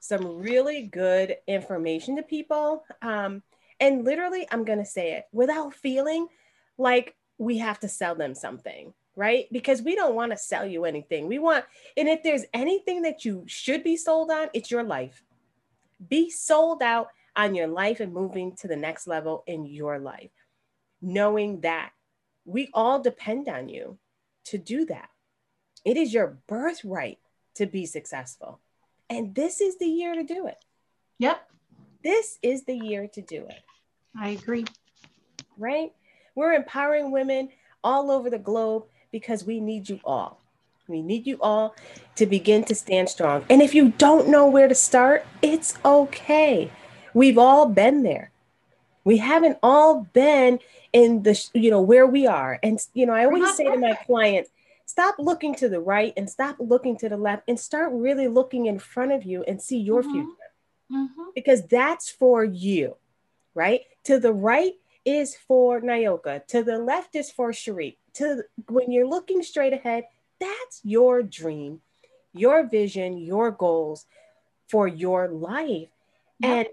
some 0.02 0.38
really 0.38 0.84
good 0.84 1.38
information 1.48 2.18
to 2.18 2.24
people. 2.24 2.84
Um, 3.02 3.42
and 3.80 4.04
literally, 4.04 4.46
I'm 4.52 4.66
going 4.66 4.80
to 4.80 4.86
say 4.86 5.14
it 5.14 5.26
without 5.32 5.74
feeling 5.74 6.28
like 6.78 7.16
we 7.38 7.60
have 7.60 7.80
to 7.80 7.88
sell 7.88 8.16
them 8.16 8.36
something 8.36 8.94
right? 9.16 9.48
Because 9.52 9.82
we 9.82 9.96
don't 9.96 10.16
want 10.16 10.32
to 10.32 10.38
sell 10.38 10.66
you 10.66 10.86
anything. 10.86 11.28
We 11.28 11.40
want, 11.40 11.66
and 11.96 12.08
if 12.08 12.24
there's 12.24 12.46
anything 12.54 13.04
that 13.04 13.26
you 13.26 13.44
should 13.48 13.84
be 13.84 13.98
sold 13.98 14.30
on, 14.32 14.50
it's 14.54 14.72
your 14.72 14.84
life. 14.84 15.24
Be 16.10 16.30
sold 16.30 16.82
out 16.82 17.08
on 17.36 17.56
your 17.56 17.68
life 17.68 18.00
and 18.00 18.14
moving 18.14 18.56
to 18.58 18.68
the 18.68 18.76
next 18.76 19.08
level 19.08 19.44
in 19.48 19.66
your 19.66 20.00
life, 20.00 20.32
knowing 21.02 21.62
that 21.62 21.92
we 22.46 22.70
all 22.74 23.02
depend 23.02 23.48
on 23.48 23.70
you 23.70 23.98
to 24.46 24.58
do 24.58 24.86
that. 24.86 25.10
It 25.84 25.98
is 25.98 26.14
your 26.14 26.38
birthright 26.48 27.20
to 27.56 27.66
be 27.66 27.86
successful. 27.86 28.60
And 29.10 29.36
this 29.36 29.62
is 29.62 29.78
the 29.78 29.88
year 29.88 30.16
to 30.16 30.24
do 30.24 30.48
it. 30.48 30.58
Yep. 31.20 31.50
This 32.04 32.38
is 32.42 32.66
the 32.66 32.76
year 32.76 33.08
to 33.14 33.22
do 33.22 33.46
it. 33.48 33.62
I 34.18 34.30
agree. 34.30 34.66
Right? 35.58 35.94
We're 36.36 36.54
empowering 36.54 37.12
women 37.12 37.50
all 37.84 38.12
over 38.12 38.30
the 38.30 38.40
globe 38.40 38.86
because 39.16 39.46
we 39.46 39.62
need 39.62 39.88
you 39.88 40.02
all. 40.04 40.42
We 40.90 41.02
need 41.02 41.26
you 41.26 41.38
all 41.40 41.74
to 42.18 42.26
begin 42.26 42.66
to 42.66 42.76
stand 42.76 43.08
strong. 43.08 43.46
And 43.50 43.62
if 43.62 43.74
you 43.74 43.94
don't 43.98 44.28
know 44.28 44.46
where 44.46 44.68
to 44.68 44.76
start, 44.76 45.26
it's 45.42 45.74
okay. 45.86 46.70
We've 47.14 47.38
all 47.38 47.66
been 47.70 48.04
there. 48.04 48.32
We 49.06 49.16
haven't 49.16 49.58
all 49.64 50.02
been 50.12 50.60
in 50.92 51.24
the, 51.24 51.42
you 51.54 51.72
know, 51.72 51.80
where 51.80 52.06
we 52.06 52.28
are. 52.28 52.60
And, 52.62 52.78
you 52.94 53.06
know, 53.06 53.14
I 53.14 53.24
always 53.24 53.56
say 53.56 53.64
to 53.64 53.78
my 53.78 53.94
clients, 54.06 54.50
stop 54.86 55.16
looking 55.18 55.56
to 55.56 55.70
the 55.70 55.80
right 55.80 56.12
and 56.18 56.30
stop 56.30 56.58
looking 56.60 56.98
to 56.98 57.08
the 57.08 57.16
left 57.16 57.44
and 57.48 57.58
start 57.58 57.94
really 57.94 58.28
looking 58.28 58.66
in 58.66 58.80
front 58.80 59.14
of 59.14 59.24
you 59.24 59.44
and 59.44 59.62
see 59.62 59.78
your 59.78 60.02
mm-hmm. 60.02 60.12
future. 60.12 60.52
Mm-hmm. 60.92 61.24
Because 61.34 61.66
that's 61.68 62.10
for 62.10 62.44
you, 62.44 62.98
right? 63.54 63.84
To 64.04 64.20
the 64.20 64.34
right 64.34 64.74
is 65.06 65.38
for 65.48 65.80
Nyoka, 65.80 66.46
to 66.48 66.64
the 66.64 66.80
left 66.80 67.16
is 67.16 67.32
for 67.32 67.54
Cherie 67.54 67.98
to 68.16 68.44
when 68.70 68.92
you're 68.92 69.08
looking 69.08 69.44
straight 69.44 69.74
ahead, 69.74 70.06
that's 70.40 70.82
your 70.84 71.24
dream, 71.24 71.82
your 72.34 72.68
vision, 72.68 73.18
your 73.18 73.52
goals 73.52 74.06
for 74.68 74.88
your 74.88 75.28
life. 75.28 75.90
Yeah. 76.40 76.54
And 76.54 76.68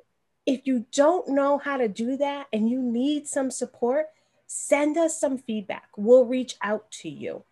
if 0.46 0.66
you 0.66 0.86
don't 0.92 1.28
know 1.28 1.58
how 1.58 1.76
to 1.76 1.88
do 1.88 2.16
that 2.16 2.46
and 2.52 2.68
you 2.68 2.80
need 2.82 3.28
some 3.28 3.50
support, 3.50 4.06
send 4.46 4.96
us 4.96 5.20
some 5.20 5.38
feedback. 5.38 5.88
We'll 5.96 6.24
reach 6.24 6.56
out 6.62 6.90
to 7.02 7.08
you. 7.08 7.44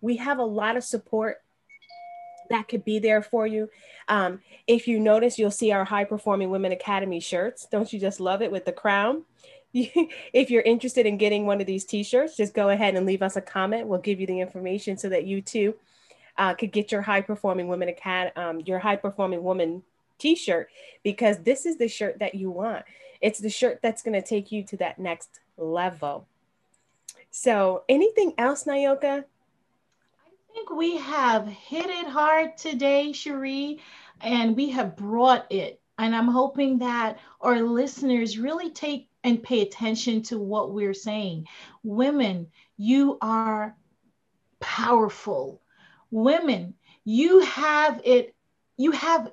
We 0.00 0.16
have 0.16 0.38
a 0.38 0.44
lot 0.44 0.76
of 0.76 0.84
support 0.84 1.42
that 2.48 2.68
could 2.68 2.84
be 2.84 2.98
there 2.98 3.22
for 3.22 3.46
you. 3.46 3.68
Um, 4.08 4.40
if 4.66 4.86
you 4.86 5.00
notice, 5.00 5.38
you'll 5.38 5.50
see 5.50 5.72
our 5.72 5.84
High 5.84 6.04
Performing 6.04 6.50
Women 6.50 6.72
Academy 6.72 7.20
shirts. 7.20 7.66
Don't 7.70 7.92
you 7.92 7.98
just 7.98 8.20
love 8.20 8.42
it 8.42 8.52
with 8.52 8.64
the 8.64 8.72
crown? 8.72 9.24
if 10.32 10.50
you're 10.50 10.62
interested 10.62 11.04
in 11.04 11.18
getting 11.18 11.44
one 11.44 11.60
of 11.60 11.66
these 11.66 11.84
t-shirts, 11.84 12.36
just 12.36 12.54
go 12.54 12.70
ahead 12.70 12.94
and 12.94 13.04
leave 13.04 13.22
us 13.22 13.36
a 13.36 13.42
comment. 13.42 13.86
We'll 13.86 14.00
give 14.00 14.20
you 14.20 14.26
the 14.26 14.40
information 14.40 14.96
so 14.96 15.10
that 15.10 15.26
you 15.26 15.42
too 15.42 15.74
uh, 16.38 16.54
could 16.54 16.72
get 16.72 16.90
your 16.90 17.02
high 17.02 17.20
performing 17.20 17.68
woman 17.68 17.90
acad- 17.90 18.32
um, 18.36 18.60
your 18.60 18.78
high 18.78 18.96
performing 18.96 19.42
woman 19.42 19.82
t-shirt 20.18 20.70
because 21.02 21.38
this 21.40 21.66
is 21.66 21.76
the 21.76 21.88
shirt 21.88 22.18
that 22.20 22.34
you 22.34 22.50
want. 22.50 22.86
It's 23.20 23.38
the 23.38 23.50
shirt 23.50 23.80
that's 23.82 24.02
going 24.02 24.20
to 24.20 24.26
take 24.26 24.50
you 24.50 24.64
to 24.64 24.78
that 24.78 24.98
next 24.98 25.40
level. 25.58 26.26
So, 27.30 27.84
anything 27.86 28.32
else, 28.38 28.64
Nyoka? 28.64 29.24
I 29.24 30.52
think 30.54 30.70
we 30.70 30.96
have 30.96 31.46
hit 31.46 31.84
it 31.84 32.06
hard 32.06 32.56
today, 32.56 33.12
Cherie, 33.12 33.80
and 34.22 34.56
we 34.56 34.70
have 34.70 34.96
brought 34.96 35.50
it. 35.50 35.80
And 35.98 36.16
I'm 36.16 36.28
hoping 36.28 36.78
that 36.78 37.18
our 37.42 37.60
listeners 37.60 38.38
really 38.38 38.70
take 38.70 39.08
and 39.26 39.42
pay 39.42 39.60
attention 39.60 40.22
to 40.22 40.38
what 40.38 40.72
we're 40.72 40.94
saying. 40.94 41.48
Women, 41.82 42.46
you 42.76 43.18
are 43.20 43.76
powerful. 44.60 45.60
Women, 46.12 46.74
you 47.04 47.40
have 47.40 48.00
it, 48.04 48.36
you 48.76 48.92
have 48.92 49.32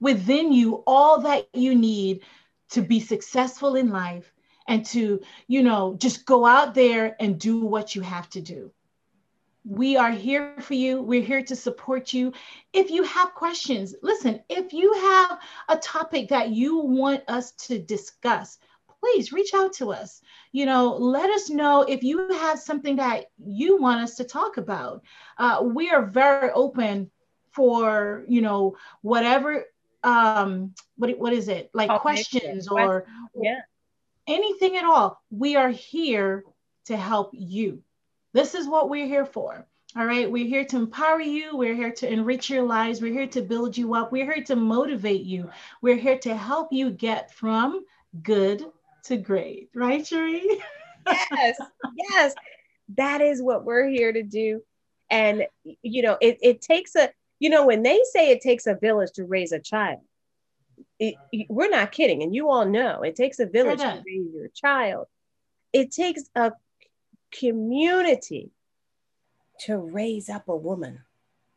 within 0.00 0.52
you 0.52 0.82
all 0.88 1.20
that 1.20 1.48
you 1.54 1.76
need 1.76 2.22
to 2.70 2.82
be 2.82 2.98
successful 2.98 3.76
in 3.76 3.90
life 3.90 4.32
and 4.66 4.84
to, 4.86 5.20
you 5.46 5.62
know, 5.62 5.94
just 5.96 6.26
go 6.26 6.44
out 6.44 6.74
there 6.74 7.14
and 7.20 7.38
do 7.38 7.64
what 7.64 7.94
you 7.94 8.02
have 8.02 8.28
to 8.30 8.40
do. 8.40 8.72
We 9.64 9.96
are 9.96 10.10
here 10.10 10.56
for 10.60 10.74
you. 10.74 11.00
We're 11.00 11.22
here 11.22 11.44
to 11.44 11.54
support 11.54 12.12
you. 12.12 12.32
If 12.72 12.90
you 12.90 13.04
have 13.04 13.34
questions, 13.34 13.94
listen, 14.02 14.42
if 14.48 14.72
you 14.72 14.92
have 14.94 15.38
a 15.68 15.76
topic 15.76 16.28
that 16.30 16.50
you 16.50 16.78
want 16.78 17.22
us 17.28 17.52
to 17.66 17.78
discuss, 17.78 18.58
please 19.00 19.32
reach 19.32 19.54
out 19.54 19.72
to 19.74 19.92
us. 19.92 20.20
You 20.52 20.66
know, 20.66 20.94
let 20.96 21.30
us 21.30 21.50
know 21.50 21.82
if 21.82 22.02
you 22.02 22.28
have 22.30 22.58
something 22.58 22.96
that 22.96 23.26
you 23.38 23.80
want 23.80 24.02
us 24.02 24.16
to 24.16 24.24
talk 24.24 24.56
about. 24.56 25.02
Uh, 25.36 25.62
we 25.64 25.90
are 25.90 26.04
very 26.04 26.50
open 26.50 27.10
for, 27.52 28.24
you 28.28 28.40
know, 28.40 28.76
whatever 29.02 29.64
um 30.04 30.72
what 30.96 31.18
what 31.18 31.32
is 31.32 31.48
it? 31.48 31.70
Like 31.74 31.90
questions 32.00 32.68
or 32.68 33.06
yeah. 33.34 33.60
anything 34.26 34.76
at 34.76 34.84
all. 34.84 35.20
We 35.30 35.56
are 35.56 35.70
here 35.70 36.44
to 36.86 36.96
help 36.96 37.30
you. 37.32 37.82
This 38.32 38.54
is 38.54 38.68
what 38.68 38.88
we're 38.88 39.06
here 39.06 39.26
for. 39.26 39.66
All 39.96 40.04
right? 40.04 40.30
We're 40.30 40.46
here 40.46 40.64
to 40.66 40.76
empower 40.76 41.20
you. 41.20 41.56
We're 41.56 41.74
here 41.74 41.92
to 41.92 42.12
enrich 42.12 42.50
your 42.50 42.62
lives. 42.62 43.00
We're 43.00 43.12
here 43.12 43.26
to 43.28 43.42
build 43.42 43.76
you 43.76 43.94
up. 43.94 44.12
We're 44.12 44.30
here 44.32 44.44
to 44.44 44.56
motivate 44.56 45.22
you. 45.22 45.50
We're 45.80 45.96
here 45.96 46.18
to 46.18 46.36
help 46.36 46.72
you 46.72 46.90
get 46.90 47.32
from 47.32 47.84
good 48.22 48.64
to 49.08 49.16
great 49.16 49.68
right 49.74 50.06
Cherie? 50.06 50.46
yes 51.06 51.58
yes 52.10 52.34
that 52.96 53.20
is 53.20 53.42
what 53.42 53.64
we're 53.64 53.88
here 53.88 54.12
to 54.12 54.22
do 54.22 54.62
and 55.10 55.46
you 55.82 56.02
know 56.02 56.16
it, 56.20 56.38
it 56.42 56.60
takes 56.60 56.94
a 56.96 57.10
you 57.38 57.50
know, 57.50 57.66
when 57.66 57.82
they 57.82 58.00
say 58.12 58.30
it 58.30 58.40
takes 58.40 58.66
a 58.66 58.74
village 58.74 59.12
to 59.12 59.24
raise 59.24 59.52
a 59.52 59.60
child, 59.60 60.00
it, 60.98 61.14
we're 61.48 61.70
not 61.70 61.92
kidding. 61.92 62.22
And 62.22 62.34
you 62.34 62.50
all 62.50 62.64
know 62.64 63.02
it 63.02 63.14
takes 63.14 63.38
a 63.38 63.46
village 63.46 63.78
to 63.78 64.02
raise 64.04 64.34
your 64.34 64.48
child. 64.48 65.06
It 65.72 65.92
takes 65.92 66.22
a 66.34 66.52
community 67.30 68.50
to 69.60 69.76
raise 69.76 70.28
up 70.28 70.48
a 70.48 70.56
woman. 70.56 71.00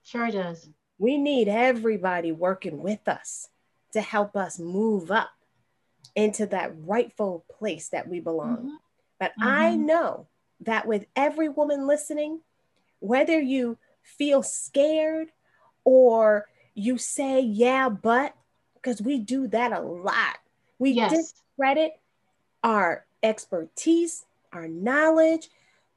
Sure 0.03 0.29
does. 0.29 0.69
We 0.97 1.17
need 1.17 1.47
everybody 1.47 2.31
working 2.31 2.83
with 2.83 3.07
us 3.07 3.47
to 3.93 4.01
help 4.01 4.35
us 4.35 4.59
move 4.59 5.09
up 5.09 5.31
into 6.15 6.45
that 6.47 6.74
rightful 6.86 7.45
place 7.50 7.89
that 7.89 8.08
we 8.08 8.19
belong. 8.19 8.58
Mm-hmm. 8.58 8.76
But 9.19 9.32
mm-hmm. 9.32 9.47
I 9.47 9.76
know 9.76 10.28
that 10.62 10.88
with 10.88 11.06
every 11.15 11.50
woman 11.50 11.88
listening, 11.88 12.41
whether 13.00 13.39
you 13.39 13.78
feel 14.04 14.43
scared 14.43 15.30
or 15.84 16.47
you 16.74 16.97
say, 16.97 17.41
yeah, 17.41 17.89
but, 17.89 18.36
because 18.76 19.02
we 19.02 19.19
do 19.19 19.47
that 19.47 19.71
a 19.71 19.80
lot. 19.80 20.38
We 20.80 20.91
yes. 20.91 21.12
discredit 21.12 22.00
our 22.63 23.06
expertise, 23.21 24.26
our 24.52 24.67
knowledge, 24.67 25.50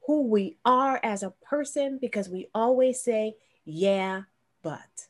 who 0.05 0.27
we 0.27 0.57
are 0.65 0.99
as 1.01 1.23
a 1.23 1.33
person, 1.43 1.97
because 1.99 2.29
we 2.29 2.47
always 2.53 3.01
say, 3.01 3.35
yeah, 3.65 4.23
but. 4.61 5.07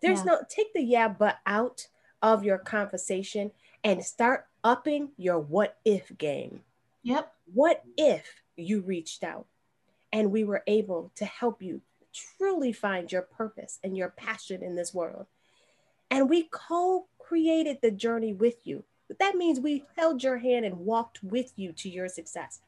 There's 0.00 0.20
yeah. 0.20 0.24
no, 0.24 0.40
take 0.48 0.72
the 0.72 0.82
yeah, 0.82 1.08
but 1.08 1.38
out 1.46 1.86
of 2.22 2.44
your 2.44 2.58
conversation 2.58 3.52
and 3.84 4.04
start 4.04 4.46
upping 4.64 5.10
your 5.16 5.38
what 5.38 5.78
if 5.84 6.16
game. 6.18 6.62
Yep. 7.02 7.32
What 7.52 7.82
if 7.96 8.42
you 8.56 8.80
reached 8.80 9.22
out 9.22 9.46
and 10.12 10.32
we 10.32 10.44
were 10.44 10.62
able 10.66 11.12
to 11.16 11.24
help 11.24 11.62
you 11.62 11.80
truly 12.12 12.72
find 12.72 13.10
your 13.10 13.22
purpose 13.22 13.78
and 13.82 13.96
your 13.96 14.08
passion 14.10 14.62
in 14.62 14.74
this 14.74 14.92
world. 14.92 15.26
And 16.10 16.28
we 16.28 16.48
co 16.50 17.06
created 17.18 17.78
the 17.82 17.90
journey 17.90 18.32
with 18.32 18.66
you. 18.66 18.84
But 19.06 19.18
that 19.18 19.36
means 19.36 19.60
we 19.60 19.84
held 19.96 20.22
your 20.22 20.38
hand 20.38 20.64
and 20.64 20.78
walked 20.78 21.22
with 21.22 21.52
you 21.56 21.72
to 21.72 21.88
your 21.88 22.08
success. 22.08 22.60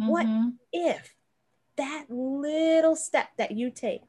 Mm-hmm. 0.00 0.10
What 0.10 0.26
if 0.72 1.14
that 1.76 2.06
little 2.08 2.96
step 2.96 3.28
that 3.36 3.52
you 3.52 3.70
take 3.70 4.02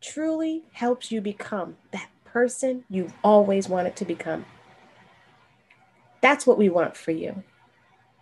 truly 0.00 0.64
helps 0.72 1.10
you 1.10 1.20
become 1.20 1.76
that 1.92 2.08
person 2.24 2.84
you've 2.88 3.14
always 3.22 3.68
wanted 3.68 3.96
to 3.96 4.04
become? 4.04 4.44
That's 6.22 6.46
what 6.46 6.56
we 6.56 6.70
want 6.70 6.96
for 6.96 7.10
you. 7.10 7.42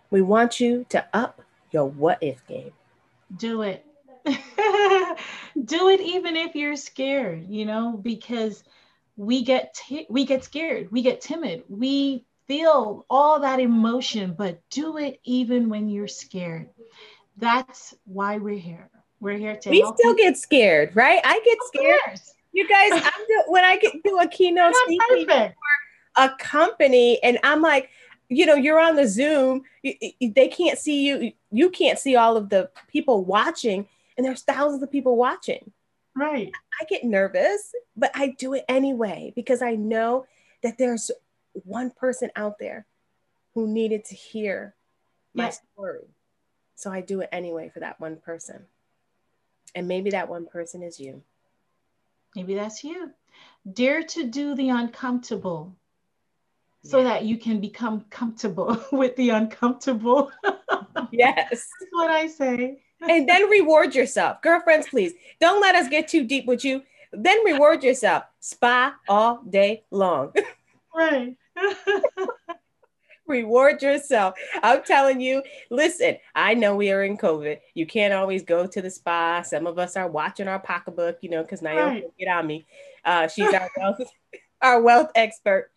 We 0.09 0.21
want 0.21 0.59
you 0.59 0.85
to 0.89 1.05
up 1.13 1.41
your 1.71 1.85
what 1.89 2.17
if 2.21 2.45
game. 2.47 2.71
Do 3.37 3.61
it. 3.61 3.85
do 4.25 5.89
it 5.89 6.01
even 6.01 6.35
if 6.35 6.55
you're 6.55 6.75
scared, 6.75 7.47
you 7.47 7.65
know, 7.65 7.97
because 8.01 8.63
we 9.15 9.43
get 9.43 9.73
t- 9.73 10.07
we 10.09 10.25
get 10.25 10.43
scared, 10.43 10.91
we 10.91 11.01
get 11.01 11.21
timid, 11.21 11.63
we 11.69 12.25
feel 12.47 13.05
all 13.09 13.39
that 13.39 13.59
emotion, 13.59 14.35
but 14.37 14.59
do 14.69 14.97
it 14.97 15.19
even 15.23 15.69
when 15.69 15.87
you're 15.87 16.07
scared. 16.07 16.69
That's 17.37 17.95
why 18.05 18.37
we're 18.37 18.59
here. 18.59 18.89
We're 19.19 19.37
here 19.37 19.55
to. 19.55 19.69
We 19.69 19.85
still 19.95 20.15
get 20.15 20.37
scared, 20.37 20.95
right? 20.95 21.21
I 21.23 21.39
get 21.45 21.57
scared. 21.67 22.19
You 22.51 22.67
guys, 22.67 22.91
I'm 22.93 23.25
do, 23.27 23.43
when 23.47 23.63
I 23.63 23.77
get 23.77 23.93
do 24.03 24.19
a 24.19 24.27
keynote 24.27 24.75
speaking 24.83 25.27
for 25.27 25.53
a 26.17 26.29
company, 26.37 27.21
and 27.23 27.39
I'm 27.43 27.61
like, 27.61 27.89
you 28.29 28.45
know, 28.45 28.55
you're 28.55 28.79
on 28.79 28.95
the 28.95 29.07
Zoom, 29.07 29.63
they 29.83 30.47
can't 30.47 30.79
see 30.79 31.05
you, 31.05 31.33
you 31.51 31.69
can't 31.69 31.99
see 31.99 32.15
all 32.15 32.37
of 32.37 32.49
the 32.49 32.69
people 32.87 33.25
watching, 33.25 33.87
and 34.17 34.25
there's 34.25 34.43
thousands 34.43 34.83
of 34.83 34.91
people 34.91 35.17
watching. 35.17 35.71
Right. 36.15 36.51
I 36.79 36.85
get 36.85 37.03
nervous, 37.03 37.73
but 37.95 38.11
I 38.15 38.35
do 38.37 38.53
it 38.53 38.65
anyway 38.67 39.33
because 39.35 39.61
I 39.61 39.75
know 39.75 40.25
that 40.63 40.77
there's 40.77 41.11
one 41.53 41.91
person 41.91 42.29
out 42.35 42.59
there 42.59 42.85
who 43.53 43.67
needed 43.67 44.05
to 44.05 44.15
hear 44.15 44.75
my 45.33 45.45
yeah. 45.45 45.55
story. 45.73 46.07
So 46.75 46.91
I 46.91 47.01
do 47.01 47.21
it 47.21 47.29
anyway 47.31 47.69
for 47.73 47.79
that 47.81 47.99
one 47.99 48.17
person. 48.17 48.65
And 49.75 49.87
maybe 49.87 50.09
that 50.11 50.29
one 50.29 50.45
person 50.45 50.83
is 50.83 50.99
you. 50.99 51.21
Maybe 52.35 52.55
that's 52.55 52.83
you. 52.83 53.11
Dare 53.71 54.03
to 54.03 54.25
do 54.25 54.55
the 54.55 54.69
uncomfortable 54.69 55.75
so 56.83 56.97
yeah. 56.97 57.03
that 57.05 57.25
you 57.25 57.37
can 57.37 57.59
become 57.59 58.05
comfortable 58.09 58.83
with 58.91 59.15
the 59.15 59.29
uncomfortable. 59.29 60.31
yes. 61.11 61.49
That's 61.49 61.67
what 61.91 62.09
I 62.09 62.27
say 62.27 62.79
and 63.09 63.27
then 63.27 63.49
reward 63.49 63.95
yourself. 63.95 64.41
Girlfriends, 64.41 64.87
please 64.87 65.13
don't 65.39 65.61
let 65.61 65.75
us 65.75 65.87
get 65.89 66.07
too 66.07 66.25
deep 66.25 66.45
with 66.45 66.63
you. 66.63 66.83
Then 67.11 67.43
reward 67.43 67.83
yourself. 67.83 68.23
Spa 68.39 68.95
all 69.07 69.41
day 69.49 69.83
long. 69.91 70.33
Right. 70.93 71.37
reward 73.25 73.81
yourself. 73.81 74.33
I'm 74.61 74.83
telling 74.83 75.21
you, 75.21 75.41
listen, 75.69 76.17
I 76.35 76.53
know 76.53 76.75
we 76.75 76.91
are 76.91 77.03
in 77.03 77.17
COVID. 77.17 77.59
You 77.75 77.85
can't 77.85 78.13
always 78.13 78.43
go 78.43 78.67
to 78.67 78.81
the 78.81 78.91
spa. 78.91 79.41
Some 79.41 79.67
of 79.67 79.79
us 79.79 79.95
are 79.95 80.09
watching 80.09 80.49
our 80.49 80.59
pocketbook, 80.59 81.19
you 81.21 81.29
know, 81.29 81.43
because 81.43 81.61
Naomi 81.61 82.01
right. 82.01 82.17
get 82.19 82.27
on 82.27 82.45
me. 82.45 82.65
Uh, 83.05 83.29
she's 83.29 83.53
our 83.53 83.71
wealth, 83.77 84.01
our 84.61 84.81
wealth 84.81 85.11
expert. 85.15 85.71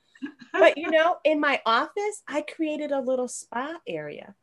But 0.53 0.79
you 0.79 0.91
know, 0.91 1.17
in 1.25 1.41
my 1.41 1.61
office, 1.67 2.23
I 2.29 2.43
created 2.43 2.93
a 2.93 3.01
little 3.01 3.29
spa 3.29 3.77
area. 3.87 4.35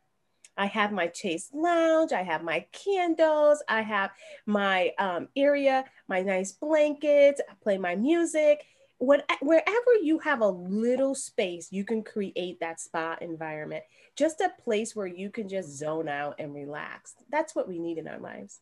I 0.56 0.66
have 0.66 0.92
my 0.92 1.06
Chase 1.06 1.48
Lounge, 1.52 2.12
I 2.12 2.22
have 2.22 2.42
my 2.42 2.66
candles, 2.72 3.62
I 3.68 3.80
have 3.82 4.10
my 4.44 4.92
um, 4.98 5.28
area, 5.34 5.84
my 6.08 6.20
nice 6.20 6.52
blankets, 6.52 7.40
I 7.48 7.54
play 7.62 7.78
my 7.78 7.96
music. 7.96 8.64
What, 8.98 9.24
wherever 9.40 9.94
you 10.00 10.18
have 10.20 10.42
a 10.42 10.48
little 10.48 11.14
space, 11.14 11.72
you 11.72 11.84
can 11.84 12.04
create 12.04 12.60
that 12.60 12.80
spa 12.80 13.16
environment. 13.20 13.82
Just 14.14 14.40
a 14.40 14.52
place 14.62 14.94
where 14.94 15.06
you 15.06 15.30
can 15.30 15.48
just 15.48 15.70
zone 15.76 16.08
out 16.08 16.36
and 16.38 16.54
relax. 16.54 17.14
That's 17.30 17.54
what 17.54 17.66
we 17.66 17.78
need 17.78 17.98
in 17.98 18.06
our 18.06 18.20
lives. 18.20 18.60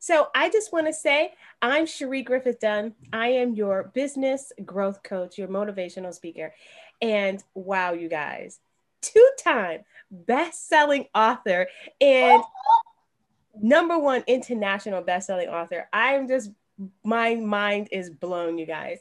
So 0.00 0.28
I 0.34 0.48
just 0.48 0.72
want 0.72 0.86
to 0.86 0.94
say 0.94 1.34
I'm 1.60 1.84
Cherie 1.84 2.22
Griffith 2.22 2.58
Dunn. 2.58 2.94
I 3.12 3.28
am 3.28 3.54
your 3.54 3.92
business 3.94 4.50
growth 4.64 5.02
coach, 5.02 5.36
your 5.36 5.48
motivational 5.48 6.14
speaker. 6.14 6.54
And 7.02 7.44
wow, 7.54 7.92
you 7.92 8.08
guys, 8.08 8.60
two 9.02 9.28
time 9.38 9.84
best 10.10 10.68
selling 10.68 11.06
author 11.14 11.68
and 12.00 12.42
number 13.60 13.98
one 13.98 14.24
international 14.26 15.02
best 15.02 15.26
selling 15.26 15.48
author. 15.48 15.86
I'm 15.92 16.26
just, 16.26 16.50
my 17.04 17.34
mind 17.34 17.90
is 17.92 18.08
blown, 18.08 18.56
you 18.56 18.64
guys. 18.64 19.00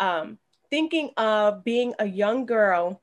Um, 0.00 0.38
thinking 0.68 1.10
of 1.16 1.62
being 1.62 1.94
a 2.00 2.06
young 2.06 2.44
girl 2.44 3.00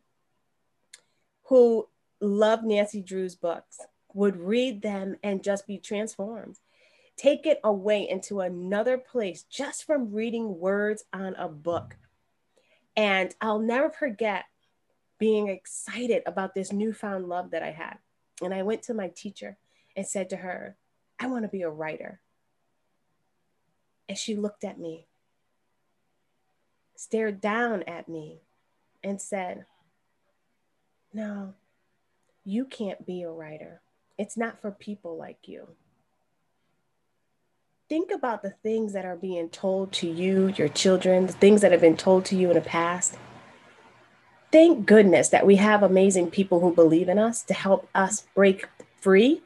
who 1.43 1.87
loved 2.19 2.65
Nancy 2.65 3.01
Drew's 3.01 3.35
books, 3.35 3.79
would 4.13 4.35
read 4.35 4.81
them 4.81 5.15
and 5.23 5.43
just 5.43 5.65
be 5.67 5.77
transformed. 5.77 6.57
Take 7.17 7.47
it 7.47 7.59
away 7.63 8.07
into 8.07 8.41
another 8.41 8.97
place 8.97 9.43
just 9.43 9.85
from 9.85 10.13
reading 10.13 10.59
words 10.59 11.03
on 11.11 11.33
a 11.35 11.47
book. 11.47 11.97
And 12.95 13.33
I'll 13.41 13.59
never 13.59 13.89
forget 13.89 14.45
being 15.17 15.47
excited 15.47 16.21
about 16.27 16.53
this 16.53 16.71
newfound 16.71 17.27
love 17.27 17.51
that 17.51 17.63
I 17.63 17.71
had. 17.71 17.97
And 18.41 18.53
I 18.53 18.61
went 18.61 18.83
to 18.83 18.93
my 18.93 19.07
teacher 19.09 19.57
and 19.95 20.05
said 20.05 20.29
to 20.29 20.37
her, 20.37 20.77
I 21.19 21.27
want 21.27 21.43
to 21.43 21.49
be 21.49 21.63
a 21.63 21.69
writer. 21.69 22.21
And 24.07 24.17
she 24.17 24.35
looked 24.35 24.63
at 24.63 24.79
me, 24.79 25.07
stared 26.95 27.41
down 27.41 27.83
at 27.83 28.07
me, 28.07 28.41
and 29.03 29.19
said, 29.19 29.65
No, 31.11 31.55
you 32.45 32.65
can't 32.65 33.05
be 33.05 33.23
a 33.23 33.31
writer. 33.31 33.81
It's 34.17 34.37
not 34.37 34.61
for 34.61 34.71
people 34.71 35.17
like 35.17 35.47
you. 35.47 35.67
Think 37.89 38.11
about 38.11 38.41
the 38.41 38.49
things 38.49 38.91
that 38.91 39.05
are 39.05 39.15
being 39.15 39.47
told 39.47 39.93
to 39.93 40.09
you, 40.09 40.47
your 40.57 40.67
children, 40.67 41.25
the 41.25 41.31
things 41.31 41.61
that 41.61 41.71
have 41.71 41.79
been 41.79 41.95
told 41.95 42.25
to 42.25 42.35
you 42.35 42.49
in 42.49 42.55
the 42.55 42.61
past. 42.61 43.17
Thank 44.51 44.85
goodness 44.85 45.29
that 45.29 45.45
we 45.45 45.55
have 45.55 45.83
amazing 45.83 46.31
people 46.31 46.59
who 46.59 46.75
believe 46.75 47.07
in 47.07 47.17
us 47.17 47.43
to 47.43 47.53
help 47.53 47.87
us 47.95 48.27
break 48.35 48.67
free 48.99 49.41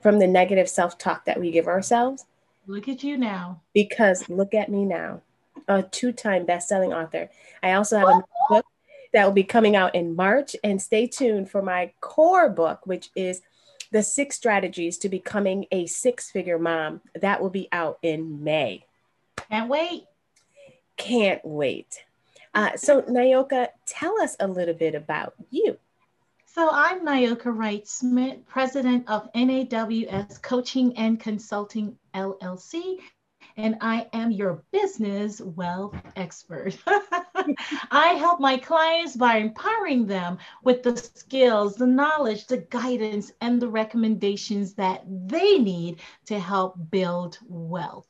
from 0.00 0.20
the 0.20 0.26
negative 0.26 0.70
self 0.70 0.96
talk 0.96 1.26
that 1.26 1.38
we 1.38 1.50
give 1.50 1.66
ourselves. 1.66 2.24
Look 2.66 2.88
at 2.88 3.04
you 3.04 3.18
now. 3.18 3.60
Because 3.74 4.26
look 4.26 4.54
at 4.54 4.70
me 4.70 4.86
now, 4.86 5.20
a 5.68 5.82
two 5.82 6.12
time 6.12 6.46
best 6.46 6.68
selling 6.68 6.94
author. 6.94 7.28
I 7.62 7.74
also 7.74 7.98
have 7.98 8.08
a 8.08 8.22
book 8.48 8.64
that 9.12 9.26
will 9.26 9.32
be 9.32 9.44
coming 9.44 9.76
out 9.76 9.94
in 9.94 10.16
March. 10.16 10.56
And 10.64 10.80
stay 10.80 11.06
tuned 11.06 11.50
for 11.50 11.60
my 11.60 11.92
core 12.00 12.48
book, 12.48 12.86
which 12.86 13.10
is 13.14 13.42
The 13.92 14.02
Six 14.02 14.36
Strategies 14.36 14.96
to 14.98 15.10
Becoming 15.10 15.66
a 15.70 15.84
Six 15.84 16.30
Figure 16.30 16.58
Mom. 16.58 17.02
That 17.14 17.42
will 17.42 17.50
be 17.50 17.68
out 17.72 17.98
in 18.00 18.42
May. 18.42 18.86
Can't 19.36 19.68
wait. 19.68 20.04
Can't 20.96 21.44
wait. 21.44 22.02
Uh, 22.54 22.74
so, 22.76 23.02
Nyoka, 23.02 23.68
tell 23.86 24.18
us 24.22 24.34
a 24.40 24.48
little 24.48 24.72
bit 24.72 24.94
about 24.94 25.34
you. 25.50 25.76
So, 26.46 26.70
I'm 26.72 27.04
Nyoka 27.04 27.54
Wright 27.54 27.86
Smith, 27.86 28.38
president 28.46 29.10
of 29.10 29.28
NAWS 29.34 30.38
Coaching 30.38 30.96
and 30.96 31.20
Consulting 31.20 31.98
LLC, 32.14 32.96
and 33.56 33.76
I 33.80 34.08
am 34.12 34.30
your 34.30 34.62
business 34.72 35.40
wealth 35.40 35.94
expert. 36.16 36.76
I 37.90 38.14
help 38.18 38.40
my 38.40 38.56
clients 38.56 39.16
by 39.16 39.36
empowering 39.36 40.06
them 40.06 40.38
with 40.62 40.82
the 40.82 40.96
skills, 40.96 41.76
the 41.76 41.86
knowledge, 41.86 42.46
the 42.46 42.58
guidance, 42.58 43.32
and 43.40 43.60
the 43.60 43.68
recommendations 43.68 44.74
that 44.74 45.04
they 45.06 45.58
need 45.58 46.00
to 46.26 46.38
help 46.38 46.76
build 46.90 47.38
wealth. 47.46 48.08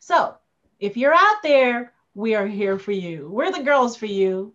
So, 0.00 0.36
if 0.80 0.96
you're 0.96 1.14
out 1.14 1.42
there, 1.42 1.92
we 2.14 2.34
are 2.34 2.46
here 2.46 2.78
for 2.78 2.92
you. 2.92 3.28
We're 3.30 3.52
the 3.52 3.62
girls 3.62 3.96
for 3.96 4.06
you. 4.06 4.54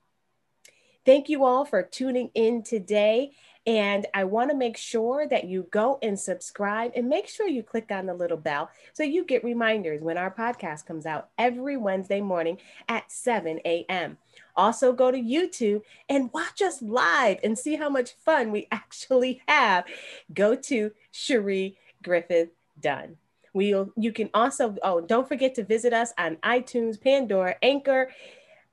Thank 1.05 1.29
you 1.29 1.45
all 1.45 1.65
for 1.65 1.83
tuning 1.83 2.31
in 2.35 2.63
today. 2.63 3.33
And 3.67 4.07
I 4.13 4.25
want 4.25 4.51
to 4.51 4.57
make 4.57 4.77
sure 4.77 5.27
that 5.29 5.45
you 5.45 5.69
go 5.71 5.99
and 6.03 6.19
subscribe 6.19 6.93
and 6.97 7.09
make 7.09 7.29
sure 7.29 7.47
you 7.47 7.63
click 7.63 7.93
on 7.93 8.07
the 8.07 8.15
little 8.15 8.37
bell 8.37 8.71
so 8.93 9.05
you 9.05 9.25
get 9.25 9.45
reminders 9.45 10.03
when 10.03 10.19
our 10.19 10.33
podcast 10.33 10.85
comes 10.87 11.07
out 11.07 11.29
every 11.39 11.77
Wednesday 11.77 12.21
morning 12.21 12.59
at 12.89 13.11
7 13.13 13.61
a.m. 13.65 14.19
Also, 14.57 14.93
go 14.93 15.11
to 15.11 15.19
YouTube 15.19 15.83
and 16.09 16.33
watch 16.33 16.61
us 16.61 16.83
live 16.83 17.39
and 17.45 17.57
see 17.57 17.77
how 17.77 17.89
much 17.89 18.13
fun 18.25 18.51
we 18.51 18.67
actually 18.73 19.41
have. 19.47 19.85
Go 20.35 20.57
to 20.57 20.91
Cherie 21.13 21.79
Griffith 22.03 22.51
Dunn. 22.81 23.17
We'll, 23.55 23.93
you 23.97 24.13
can 24.13 24.31
also, 24.35 24.77
oh, 24.83 25.01
don't 25.01 25.29
forget 25.29 25.55
to 25.57 25.65
visit 25.65 25.93
us 25.93 26.13
on 26.19 26.37
iTunes, 26.37 27.01
Pandora, 27.01 27.57
Anchor, 27.63 28.11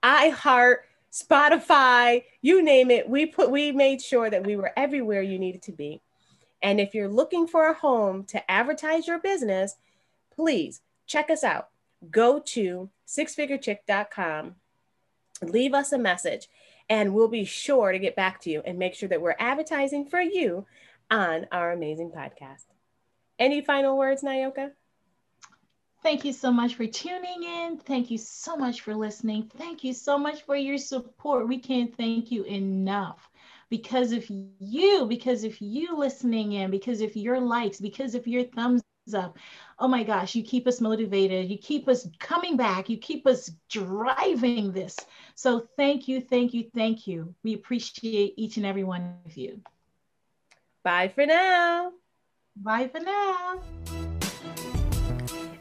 iHeart, 0.01 0.77
Spotify, 1.11 2.23
you 2.41 2.63
name 2.63 2.91
it. 2.91 3.09
We 3.09 3.25
put, 3.25 3.51
we 3.51 3.71
made 3.71 4.01
sure 4.01 4.29
that 4.29 4.45
we 4.45 4.55
were 4.55 4.71
everywhere 4.77 5.21
you 5.21 5.39
needed 5.39 5.63
to 5.63 5.71
be. 5.71 6.01
And 6.61 6.79
if 6.79 6.93
you're 6.93 7.09
looking 7.09 7.47
for 7.47 7.69
a 7.69 7.73
home 7.73 8.25
to 8.25 8.51
advertise 8.51 9.07
your 9.07 9.19
business, 9.19 9.75
please 10.35 10.81
check 11.07 11.29
us 11.29 11.43
out. 11.43 11.69
Go 12.11 12.39
to 12.39 12.89
sixfigurechick.com 13.07 14.55
leave 15.41 15.73
us 15.73 15.91
a 15.91 15.97
message 15.97 16.47
and 16.89 17.13
we'll 17.13 17.27
be 17.27 17.45
sure 17.45 17.91
to 17.91 17.99
get 17.99 18.15
back 18.15 18.41
to 18.41 18.49
you 18.49 18.61
and 18.65 18.79
make 18.79 18.95
sure 18.95 19.09
that 19.09 19.21
we're 19.21 19.35
advertising 19.39 20.05
for 20.05 20.19
you 20.19 20.65
on 21.11 21.45
our 21.51 21.71
amazing 21.71 22.11
podcast. 22.11 22.65
Any 23.37 23.61
final 23.61 23.97
words, 23.97 24.23
Nyoka? 24.23 24.71
Thank 26.01 26.23
you 26.23 26.31
so 26.31 26.51
much 26.51 26.75
for 26.75 26.87
tuning 26.87 27.43
in. 27.43 27.77
Thank 27.77 28.09
you 28.09 28.17
so 28.17 28.55
much 28.55 28.81
for 28.81 28.95
listening. 28.95 29.51
Thank 29.57 29.83
you 29.83 29.93
so 29.93 30.17
much 30.17 30.43
for 30.43 30.55
your 30.55 30.77
support. 30.77 31.47
We 31.47 31.59
can't 31.59 31.95
thank 31.95 32.31
you 32.31 32.43
enough 32.43 33.29
because 33.69 34.13
of 34.13 34.25
you, 34.29 35.05
because 35.07 35.43
of 35.43 35.59
you 35.59 35.97
listening 35.97 36.53
in, 36.53 36.71
because 36.71 37.01
of 37.01 37.15
your 37.15 37.39
likes, 37.39 37.81
because 37.81 38.15
of 38.15 38.27
your 38.27 38.43
thumbs 38.43 38.81
up. 39.13 39.37
Oh 39.77 39.87
my 39.87 40.03
gosh, 40.03 40.35
you 40.35 40.43
keep 40.43 40.67
us 40.67 40.79
motivated. 40.79 41.49
You 41.49 41.57
keep 41.57 41.87
us 41.87 42.07
coming 42.19 42.55
back. 42.55 42.89
You 42.89 42.97
keep 42.97 43.27
us 43.27 43.51
driving 43.69 44.71
this. 44.71 44.95
So 45.35 45.67
thank 45.75 46.07
you, 46.07 46.21
thank 46.21 46.53
you, 46.53 46.69
thank 46.73 47.07
you. 47.07 47.33
We 47.43 47.55
appreciate 47.55 48.35
each 48.37 48.57
and 48.57 48.65
every 48.65 48.83
one 48.83 49.15
of 49.25 49.35
you. 49.35 49.59
Bye 50.83 51.09
for 51.09 51.25
now. 51.25 51.91
Bye 52.55 52.87
for 52.87 52.99
now. 52.99 54.08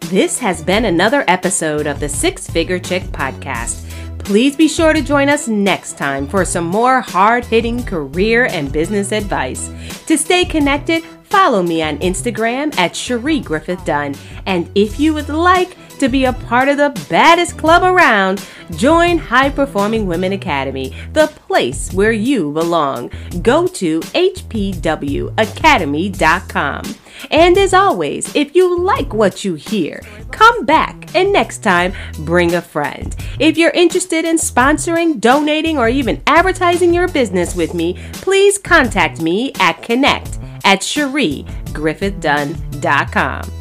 This 0.09 0.39
has 0.39 0.63
been 0.63 0.87
another 0.87 1.23
episode 1.29 1.87
of 1.87 2.01
the 2.01 2.09
Six 2.09 2.49
Figure 2.49 2.79
Chick 2.79 3.03
podcast. 3.13 3.85
Please 4.19 4.57
be 4.57 4.67
sure 4.67 4.95
to 4.95 5.03
join 5.03 5.29
us 5.29 5.49
next 5.49 5.99
time 5.99 6.27
for 6.27 6.47
some 6.47 6.65
more 6.65 7.03
hard 7.03 7.45
hitting 7.45 7.85
career 7.85 8.47
and 8.47 8.73
business 8.73 9.13
advice. 9.13 9.71
To 10.07 10.17
stay 10.17 10.47
connected, 10.47 11.05
Follow 11.29 11.63
me 11.63 11.83
on 11.83 11.99
Instagram 11.99 12.75
at 12.79 12.97
Cherie 12.97 13.41
Griffith 13.41 13.85
Dunn. 13.85 14.15
And 14.47 14.71
if 14.75 14.99
you 14.99 15.13
would 15.13 15.29
like 15.29 15.77
to 15.99 16.09
be 16.09 16.25
a 16.25 16.33
part 16.33 16.69
of 16.69 16.77
the 16.77 16.91
baddest 17.09 17.59
club 17.59 17.83
around, 17.83 18.47
join 18.77 19.19
High 19.19 19.51
Performing 19.51 20.07
Women 20.07 20.33
Academy, 20.33 20.95
the 21.13 21.27
place 21.29 21.93
where 21.93 22.13
you 22.13 22.53
belong. 22.53 23.11
Go 23.43 23.67
to 23.67 23.99
hpwacademy.com. 24.01 26.83
And 27.31 27.59
as 27.59 27.75
always, 27.75 28.35
if 28.35 28.55
you 28.55 28.79
like 28.79 29.13
what 29.13 29.45
you 29.45 29.55
hear, 29.55 30.01
come 30.31 30.65
back 30.65 31.15
and 31.15 31.31
next 31.33 31.59
time 31.59 31.93
bring 32.21 32.55
a 32.55 32.63
friend. 32.63 33.15
If 33.39 33.59
you're 33.59 33.71
interested 33.71 34.25
in 34.25 34.37
sponsoring, 34.37 35.21
donating, 35.21 35.79
or 35.79 35.89
even 35.89 36.23
advertising 36.27 36.93
your 36.95 37.09
business 37.09 37.57
with 37.57 37.75
me, 37.75 37.99
please 38.13 38.59
contact 38.59 39.21
me 39.21 39.53
at 39.59 39.83
connect 39.83 40.39
at 40.65 40.81
CherieGriffithDunn.com. 40.81 43.58